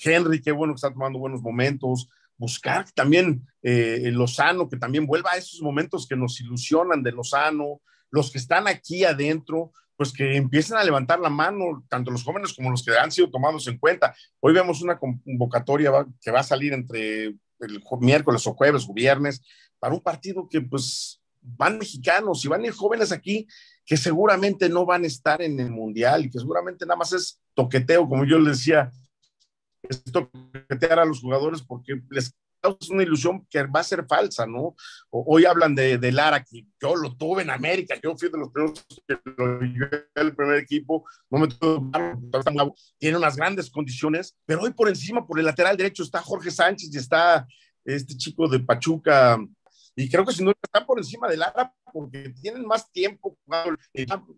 Henry, 0.01 0.41
qué 0.41 0.51
bueno 0.51 0.73
que 0.73 0.77
está 0.77 0.93
tomando 0.93 1.19
buenos 1.19 1.41
momentos 1.41 2.07
buscar 2.39 2.89
también 2.95 3.45
eh, 3.61 4.09
Lozano, 4.11 4.67
que 4.67 4.77
también 4.77 5.05
vuelva 5.05 5.33
a 5.33 5.37
esos 5.37 5.61
momentos 5.61 6.07
que 6.07 6.15
nos 6.15 6.39
ilusionan 6.41 7.03
de 7.03 7.11
Lozano, 7.11 7.81
los 8.09 8.31
que 8.31 8.39
están 8.39 8.67
aquí 8.67 9.03
adentro, 9.03 9.71
pues 9.95 10.13
que 10.13 10.37
empiecen 10.37 10.77
a 10.77 10.83
levantar 10.83 11.19
la 11.19 11.29
mano, 11.29 11.85
tanto 11.89 12.09
los 12.09 12.23
jóvenes 12.23 12.53
como 12.53 12.71
los 12.71 12.83
que 12.83 12.97
han 12.97 13.11
sido 13.11 13.29
tomados 13.29 13.67
en 13.67 13.77
cuenta. 13.77 14.15
Hoy 14.39 14.53
vemos 14.53 14.81
una 14.81 14.97
convocatoria 14.97 15.91
que 16.21 16.31
va 16.31 16.39
a 16.39 16.43
salir 16.43 16.71
entre 16.71 17.35
el 17.59 17.83
miércoles 17.99 18.47
o 18.47 18.53
jueves 18.53 18.85
o 18.87 18.93
viernes 18.93 19.41
para 19.77 19.93
un 19.93 20.01
partido 20.01 20.47
que 20.49 20.61
pues 20.61 21.21
van 21.41 21.77
mexicanos 21.77 22.43
y 22.43 22.47
van 22.47 22.61
a 22.61 22.67
ir 22.67 22.73
jóvenes 22.73 23.11
aquí 23.11 23.47
que 23.85 23.97
seguramente 23.97 24.69
no 24.69 24.85
van 24.85 25.03
a 25.03 25.07
estar 25.07 25.41
en 25.41 25.59
el 25.59 25.71
mundial 25.71 26.25
y 26.25 26.29
que 26.29 26.39
seguramente 26.39 26.85
nada 26.85 26.97
más 26.97 27.11
es 27.11 27.39
toqueteo, 27.53 28.07
como 28.07 28.23
yo 28.23 28.39
les 28.39 28.59
decía 28.59 28.91
esto 29.83 30.29
a 30.89 31.05
los 31.05 31.21
jugadores 31.21 31.61
porque 31.61 32.01
les 32.09 32.33
causa 32.61 32.93
una 32.93 33.03
ilusión 33.03 33.45
que 33.49 33.63
va 33.63 33.79
a 33.79 33.83
ser 33.83 34.05
falsa, 34.05 34.45
¿no? 34.45 34.75
Hoy 35.09 35.45
hablan 35.45 35.75
de, 35.75 35.97
de, 35.97 36.11
Lara, 36.11 36.43
que 36.43 36.65
yo 36.81 36.95
lo 36.95 37.15
tuve 37.15 37.43
en 37.43 37.49
América, 37.49 37.95
yo 38.03 38.17
fui 38.17 38.29
de 38.29 38.37
los 38.37 38.49
primeros 38.51 38.85
que 39.07 39.17
lo 39.37 39.59
el 40.15 40.35
primer 40.35 40.57
equipo, 40.57 41.05
no 41.29 41.39
me 41.39 41.47
tuve, 41.47 41.89
tiene 42.97 43.17
unas 43.17 43.37
grandes 43.37 43.69
condiciones, 43.69 44.35
pero 44.45 44.61
hoy 44.61 44.71
por 44.71 44.89
encima, 44.89 45.25
por 45.25 45.39
el 45.39 45.45
lateral 45.45 45.77
derecho, 45.77 46.03
está 46.03 46.21
Jorge 46.21 46.51
Sánchez 46.51 46.89
y 46.93 46.97
está 46.97 47.47
este 47.85 48.17
chico 48.17 48.47
de 48.49 48.59
Pachuca, 48.59 49.39
y 49.99 50.09
creo 50.09 50.25
que 50.25 50.33
si 50.33 50.43
no 50.43 50.51
están 50.51 50.85
por 50.85 50.97
encima 50.97 51.27
de 51.27 51.35
Lara 51.35 51.73
porque 51.91 52.29
tienen 52.41 52.65
más 52.65 52.89
tiempo 52.89 53.37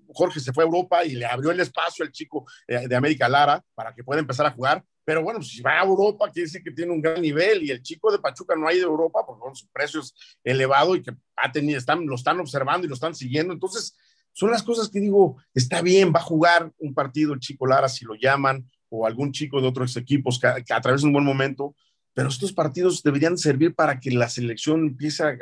Jorge 0.08 0.39
se 0.39 0.51
fue 0.54 0.63
a 0.63 0.67
Europa 0.67 1.06
y 1.06 1.12
le 1.12 1.25
abrió 1.27 1.51
el 1.51 1.60
espacio 1.60 2.04
al 2.04 2.12
chico 2.12 2.47
eh, 2.67 2.88
de 2.88 2.95
América 2.95 3.30
Lara 3.30 3.63
para 3.75 3.93
que 3.93 4.04
pueda 4.04 4.19
empezar 4.19 4.47
a 4.47 4.51
jugar. 4.51 4.84
Pero 5.04 5.24
bueno, 5.24 5.42
si 5.42 5.62
va 5.62 5.80
a 5.80 5.84
Europa, 5.84 6.30
quiere 6.32 6.46
decir 6.46 6.64
que 6.64 6.72
tiene 6.72 6.92
un 6.92 7.02
gran 7.02 7.22
nivel 7.22 7.64
y 7.64 7.72
el 7.72 7.82
chico 7.82 8.12
de 8.12 8.20
Pachuca 8.20 8.56
no 8.56 8.68
ha 8.68 8.74
ido 8.74 8.88
a 8.88 8.92
Europa 8.92 9.26
porque 9.26 9.44
su 9.56 9.68
precio 9.70 10.00
es 10.00 10.14
elevado 10.44 10.96
y 10.96 11.02
que 11.02 11.12
ha 11.36 11.52
tenido, 11.52 11.80
están, 11.80 12.06
lo 12.06 12.16
están 12.16 12.40
observando 12.40 12.86
y 12.86 12.90
lo 12.90 12.96
están 12.96 13.16
siguiendo. 13.16 13.54
Entonces, 13.54 13.98
son 14.32 14.52
las 14.52 14.64
cosas 14.64 14.90
que 14.90 15.00
digo, 15.00 15.38
está 15.54 15.82
bien, 15.82 16.14
va 16.14 16.20
a 16.20 16.24
jugar 16.24 16.72
un 16.78 16.94
partido 16.94 17.34
el 17.34 17.40
chico 17.40 17.66
Lara 17.66 17.90
si 17.90 18.06
lo 18.06 18.16
llaman 18.16 18.70
o 18.90 19.06
algún 19.08 19.32
chico 19.32 19.60
de 19.60 19.68
otros 19.68 19.98
equipos 19.98 20.40
que, 20.40 20.64
que 20.64 20.74
a 20.74 20.82
través 20.82 21.02
de 21.02 21.08
un 21.08 21.14
buen 21.14 21.26
momento, 21.26 21.76
pero 22.14 22.30
estos 22.30 22.54
partidos 22.54 23.02
deberían 23.04 23.38
servir 23.38 23.74
para 23.74 24.00
que 24.00 24.12
la 24.12 24.30
selección 24.30 24.82
empiece 24.82 25.24
a, 25.24 25.30
a 25.30 25.36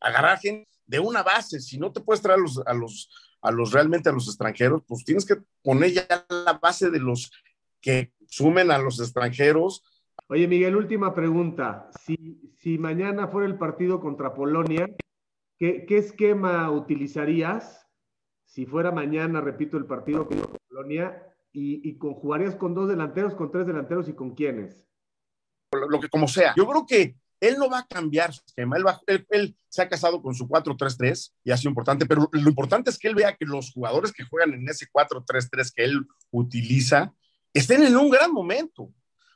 agarrar 0.00 0.38
gente 0.38 0.68
de 0.86 0.98
una 0.98 1.22
base. 1.22 1.60
Si 1.60 1.78
no 1.78 1.92
te 1.92 2.00
puedes 2.00 2.20
traer 2.20 2.38
a 2.38 2.42
los, 2.42 2.60
a 2.66 2.74
los, 2.74 3.08
a 3.40 3.50
los 3.50 3.72
realmente 3.72 4.08
a 4.08 4.12
los 4.12 4.26
extranjeros, 4.26 4.82
pues 4.86 5.04
tienes 5.04 5.24
que 5.24 5.36
poner 5.62 5.92
ya 5.92 6.26
la 6.28 6.54
base 6.54 6.90
de 6.90 6.98
los 6.98 7.30
que 7.80 8.12
sumen 8.32 8.70
a 8.70 8.78
los 8.78 8.98
extranjeros. 8.98 9.84
Oye, 10.28 10.48
Miguel, 10.48 10.74
última 10.74 11.14
pregunta. 11.14 11.90
Si, 12.00 12.40
si 12.58 12.78
mañana 12.78 13.28
fuera 13.28 13.46
el 13.46 13.58
partido 13.58 14.00
contra 14.00 14.32
Polonia, 14.32 14.88
¿qué, 15.58 15.84
qué 15.86 15.98
esquema 15.98 16.70
utilizarías? 16.70 17.86
Si 18.46 18.64
fuera 18.64 18.90
mañana, 18.90 19.42
repito, 19.42 19.76
el 19.76 19.84
partido 19.84 20.26
contra 20.26 20.48
Polonia, 20.68 21.22
y, 21.52 21.86
y 21.86 21.98
con, 21.98 22.14
jugarías 22.14 22.56
con 22.56 22.74
dos 22.74 22.88
delanteros, 22.88 23.34
con 23.34 23.50
tres 23.50 23.66
delanteros 23.66 24.08
y 24.08 24.14
con 24.14 24.34
quiénes? 24.34 24.82
Lo, 25.72 25.86
lo 25.88 26.00
que 26.00 26.08
como 26.08 26.26
sea. 26.26 26.54
Yo 26.56 26.66
creo 26.66 26.86
que 26.86 27.16
él 27.38 27.56
no 27.58 27.68
va 27.68 27.80
a 27.80 27.86
cambiar 27.86 28.32
su 28.32 28.40
esquema, 28.46 28.78
él, 28.78 28.86
va, 28.86 28.98
él, 29.06 29.26
él 29.28 29.56
se 29.68 29.82
ha 29.82 29.88
casado 29.90 30.22
con 30.22 30.34
su 30.34 30.48
4-3-3 30.48 31.32
y 31.44 31.50
ha 31.50 31.56
sido 31.58 31.68
importante, 31.68 32.06
pero 32.06 32.30
lo 32.32 32.48
importante 32.48 32.88
es 32.88 32.98
que 32.98 33.08
él 33.08 33.14
vea 33.14 33.36
que 33.36 33.44
los 33.44 33.72
jugadores 33.72 34.12
que 34.12 34.24
juegan 34.24 34.54
en 34.54 34.66
ese 34.70 34.86
4-3-3 34.90 35.72
que 35.74 35.84
él 35.84 36.06
utiliza 36.30 37.12
estén 37.52 37.82
en 37.82 37.96
un 37.96 38.10
gran 38.10 38.32
momento. 38.32 38.90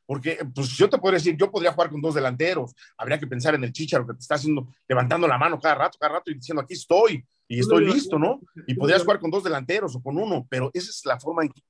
Porque, 0.06 0.38
pues 0.54 0.68
yo 0.68 0.88
te 0.88 0.98
podría 0.98 1.18
decir, 1.18 1.36
yo 1.36 1.50
podría 1.50 1.72
jugar 1.72 1.90
con 1.90 2.00
dos 2.00 2.14
delanteros, 2.14 2.72
habría 2.96 3.18
que 3.18 3.26
pensar 3.26 3.56
en 3.56 3.64
el 3.64 3.72
chicharo 3.72 4.06
que 4.06 4.12
te 4.12 4.20
está 4.20 4.36
haciendo, 4.36 4.68
levantando 4.86 5.26
la 5.26 5.36
mano 5.36 5.58
cada 5.58 5.74
rato, 5.74 5.98
cada 5.98 6.14
rato 6.14 6.30
y 6.30 6.34
diciendo, 6.34 6.62
aquí 6.62 6.74
estoy, 6.74 7.24
y 7.48 7.58
estoy 7.58 7.86
listo, 7.86 8.16
¿no? 8.16 8.40
Y 8.68 8.74
podrías 8.74 9.02
jugar 9.02 9.18
con 9.18 9.32
dos 9.32 9.42
delanteros 9.42 9.96
o 9.96 10.00
con 10.00 10.16
uno, 10.16 10.46
pero 10.48 10.70
esa 10.72 10.90
es 10.90 11.04
la 11.04 11.18
forma 11.18 11.42
en 11.42 11.50
que 11.50 11.62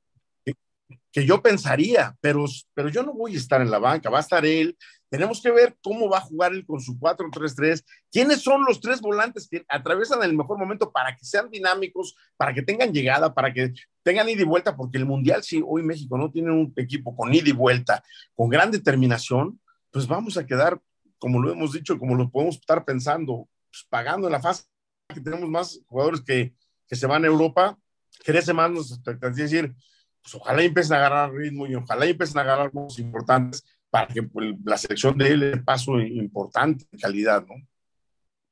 que 1.12 1.24
yo 1.24 1.42
pensaría, 1.42 2.16
pero, 2.20 2.44
pero 2.74 2.88
yo 2.88 3.02
no 3.02 3.12
voy 3.12 3.34
a 3.34 3.38
estar 3.38 3.60
en 3.60 3.70
la 3.70 3.78
banca, 3.78 4.10
va 4.10 4.18
a 4.18 4.20
estar 4.20 4.44
él. 4.44 4.76
Tenemos 5.08 5.40
que 5.40 5.50
ver 5.50 5.76
cómo 5.82 6.08
va 6.08 6.18
a 6.18 6.22
jugar 6.22 6.52
él 6.52 6.66
con 6.66 6.80
su 6.80 6.98
4-3-3, 6.98 7.84
quiénes 8.10 8.42
son 8.42 8.64
los 8.64 8.80
tres 8.80 9.00
volantes 9.00 9.48
que 9.48 9.64
atraviesan 9.68 10.22
el 10.22 10.36
mejor 10.36 10.58
momento 10.58 10.90
para 10.90 11.14
que 11.14 11.24
sean 11.24 11.48
dinámicos, 11.48 12.16
para 12.36 12.52
que 12.52 12.62
tengan 12.62 12.92
llegada, 12.92 13.32
para 13.32 13.52
que 13.52 13.72
tengan 14.02 14.28
ida 14.28 14.42
y 14.42 14.44
vuelta, 14.44 14.76
porque 14.76 14.98
el 14.98 15.06
Mundial, 15.06 15.42
si 15.44 15.62
hoy 15.64 15.82
México 15.82 16.18
no 16.18 16.30
tiene 16.30 16.50
un 16.50 16.72
equipo 16.76 17.14
con 17.14 17.32
ida 17.32 17.48
y 17.48 17.52
vuelta, 17.52 18.02
con 18.34 18.48
gran 18.48 18.70
determinación, 18.70 19.60
pues 19.92 20.06
vamos 20.08 20.36
a 20.36 20.46
quedar, 20.46 20.80
como 21.18 21.40
lo 21.40 21.52
hemos 21.52 21.72
dicho, 21.72 21.98
como 21.98 22.16
lo 22.16 22.28
podemos 22.28 22.56
estar 22.56 22.84
pensando, 22.84 23.48
pues 23.70 23.86
pagando 23.88 24.26
en 24.26 24.32
la 24.32 24.40
fase. 24.40 24.64
Que 25.08 25.20
tenemos 25.20 25.48
más 25.48 25.80
jugadores 25.86 26.20
que, 26.20 26.52
que 26.88 26.96
se 26.96 27.06
van 27.06 27.22
a 27.22 27.28
Europa, 27.28 27.78
crece 28.24 28.52
más, 28.52 28.72
es 28.90 29.36
decir, 29.36 29.72
pues 30.20 30.34
ojalá 30.34 30.62
empiecen 30.62 30.94
a 30.94 30.96
agarrar 30.96 31.32
ritmo 31.32 31.66
y 31.68 31.76
ojalá 31.76 32.06
empiecen 32.06 32.38
a 32.38 32.40
agarrar 32.40 32.72
cosas 32.72 32.98
importantes 32.98 33.64
para 33.96 34.08
que 34.08 34.22
pues, 34.24 34.54
la 34.62 34.76
selección 34.76 35.16
de 35.16 35.28
él 35.28 35.42
el 35.42 35.64
paso 35.64 35.98
importante 35.98 36.84
en 36.92 36.98
calidad, 36.98 37.46
¿no? 37.46 37.54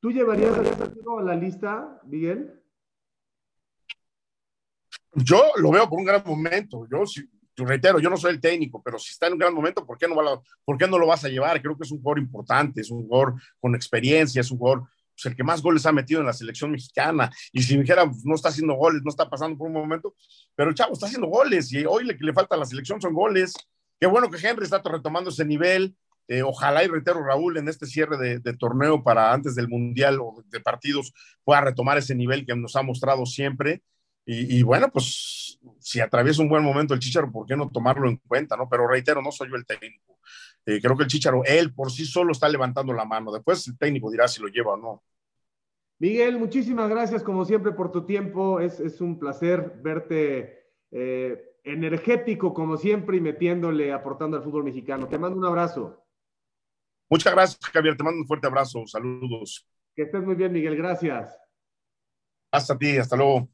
¿Tú 0.00 0.10
llevarías 0.10 0.56
a 0.56 1.22
la 1.22 1.36
lista, 1.36 2.00
Miguel? 2.06 2.62
Yo 5.12 5.42
lo 5.56 5.70
veo 5.70 5.86
por 5.86 5.98
un 5.98 6.06
gran 6.06 6.22
momento. 6.24 6.86
Yo, 6.90 7.04
si, 7.04 7.28
reitero, 7.58 7.98
yo 7.98 8.08
no 8.08 8.16
soy 8.16 8.32
el 8.32 8.40
técnico, 8.40 8.82
pero 8.82 8.98
si 8.98 9.10
está 9.10 9.26
en 9.26 9.34
un 9.34 9.38
gran 9.38 9.52
momento, 9.52 9.84
¿por 9.84 9.98
qué, 9.98 10.08
no 10.08 10.16
va 10.16 10.40
¿por 10.64 10.78
qué 10.78 10.88
no 10.88 10.98
lo 10.98 11.06
vas 11.06 11.26
a 11.26 11.28
llevar? 11.28 11.60
Creo 11.60 11.76
que 11.76 11.84
es 11.84 11.92
un 11.92 11.98
jugador 11.98 12.20
importante, 12.20 12.80
es 12.80 12.90
un 12.90 13.02
jugador 13.06 13.34
con 13.60 13.74
experiencia, 13.74 14.40
es 14.40 14.50
un 14.50 14.56
jugador 14.56 14.88
pues, 15.14 15.26
el 15.26 15.36
que 15.36 15.44
más 15.44 15.60
goles 15.60 15.84
ha 15.84 15.92
metido 15.92 16.20
en 16.20 16.26
la 16.26 16.32
selección 16.32 16.70
mexicana. 16.70 17.30
Y 17.52 17.62
si 17.62 17.76
dijera, 17.76 18.06
pues, 18.06 18.24
no 18.24 18.34
está 18.34 18.48
haciendo 18.48 18.76
goles, 18.76 19.02
no 19.04 19.10
está 19.10 19.28
pasando 19.28 19.58
por 19.58 19.66
un 19.66 19.74
momento, 19.74 20.14
pero 20.54 20.70
el 20.70 20.74
chavo 20.74 20.94
está 20.94 21.04
haciendo 21.04 21.26
goles 21.26 21.70
y 21.70 21.84
hoy 21.84 22.04
le 22.04 22.16
que 22.16 22.24
le 22.24 22.32
falta 22.32 22.54
a 22.54 22.58
la 22.58 22.64
selección 22.64 22.98
son 22.98 23.12
goles. 23.12 23.52
Qué 24.00 24.06
bueno 24.06 24.30
que 24.30 24.46
Henry 24.46 24.64
está 24.64 24.82
retomando 24.84 25.30
ese 25.30 25.44
nivel. 25.44 25.96
Eh, 26.26 26.42
ojalá 26.42 26.82
y 26.84 26.88
reitero, 26.88 27.22
Raúl, 27.22 27.58
en 27.58 27.68
este 27.68 27.86
cierre 27.86 28.16
de, 28.40 28.56
torneo 28.56 29.02
para 29.02 29.32
antes 29.32 29.54
del 29.54 29.68
Mundial 29.68 30.20
o 30.20 30.42
de 30.46 30.60
partidos 30.60 31.12
pueda 31.44 31.60
retomar 31.60 31.98
ese 31.98 32.14
nivel 32.14 32.46
que 32.46 32.56
nos 32.56 32.76
ha 32.76 32.82
mostrado 32.82 33.26
siempre. 33.26 33.82
Y, 34.26 34.62
bueno, 34.62 34.90
pues 34.90 35.58
si 35.80 36.00
atraviesa 36.00 36.40
un 36.40 36.48
buen 36.48 36.64
momento 36.64 36.94
el 36.94 37.00
Chicharo, 37.00 37.30
¿por 37.30 37.46
qué 37.46 37.56
no 37.56 37.68
tomarlo 37.68 38.08
en 38.08 38.16
cuenta? 38.16 38.56
¿no? 38.56 38.66
Pero 38.70 38.88
reitero, 38.88 39.20
no 39.20 39.30
soy 39.30 39.50
yo 39.50 39.56
el 39.56 39.66
técnico. 39.66 40.18
Eh, 40.64 40.80
creo 40.80 40.96
que 40.96 41.02
el 41.02 41.10
Chicharo, 41.10 41.44
él 41.44 41.74
por 41.74 41.92
sí 41.92 42.06
solo 42.06 42.32
está 42.32 42.48
levantando 42.48 42.94
la 42.94 43.04
mano. 43.04 43.30
Después 43.30 43.68
el 43.68 43.76
técnico 43.76 44.10
dirá 44.10 44.26
si 44.26 44.40
lo 44.40 44.48
lleva 44.48 44.72
o 44.72 44.76
no. 44.78 45.02
Miguel, 45.98 46.38
muchísimas 46.38 46.88
gracias 46.88 47.22
como 47.22 47.44
siempre 47.44 47.72
por 47.72 47.92
tu 47.92 48.06
tiempo. 48.06 48.60
Es, 48.60 48.80
es 48.80 49.02
un 49.02 49.18
placer 49.18 49.74
verte 49.82 50.70
eh, 50.90 51.53
energético 51.64 52.52
como 52.52 52.76
siempre 52.76 53.16
y 53.16 53.20
metiéndole, 53.20 53.92
aportando 53.92 54.36
al 54.36 54.42
fútbol 54.42 54.64
mexicano. 54.64 55.08
Te 55.08 55.18
mando 55.18 55.38
un 55.38 55.46
abrazo. 55.46 56.04
Muchas 57.10 57.32
gracias, 57.32 57.58
Javier. 57.72 57.96
Te 57.96 58.04
mando 58.04 58.20
un 58.20 58.26
fuerte 58.26 58.46
abrazo. 58.46 58.86
Saludos. 58.86 59.66
Que 59.96 60.02
estés 60.02 60.22
muy 60.22 60.34
bien, 60.34 60.52
Miguel. 60.52 60.76
Gracias. 60.76 61.36
Hasta 62.50 62.76
ti. 62.78 62.96
Hasta 62.98 63.16
luego. 63.16 63.48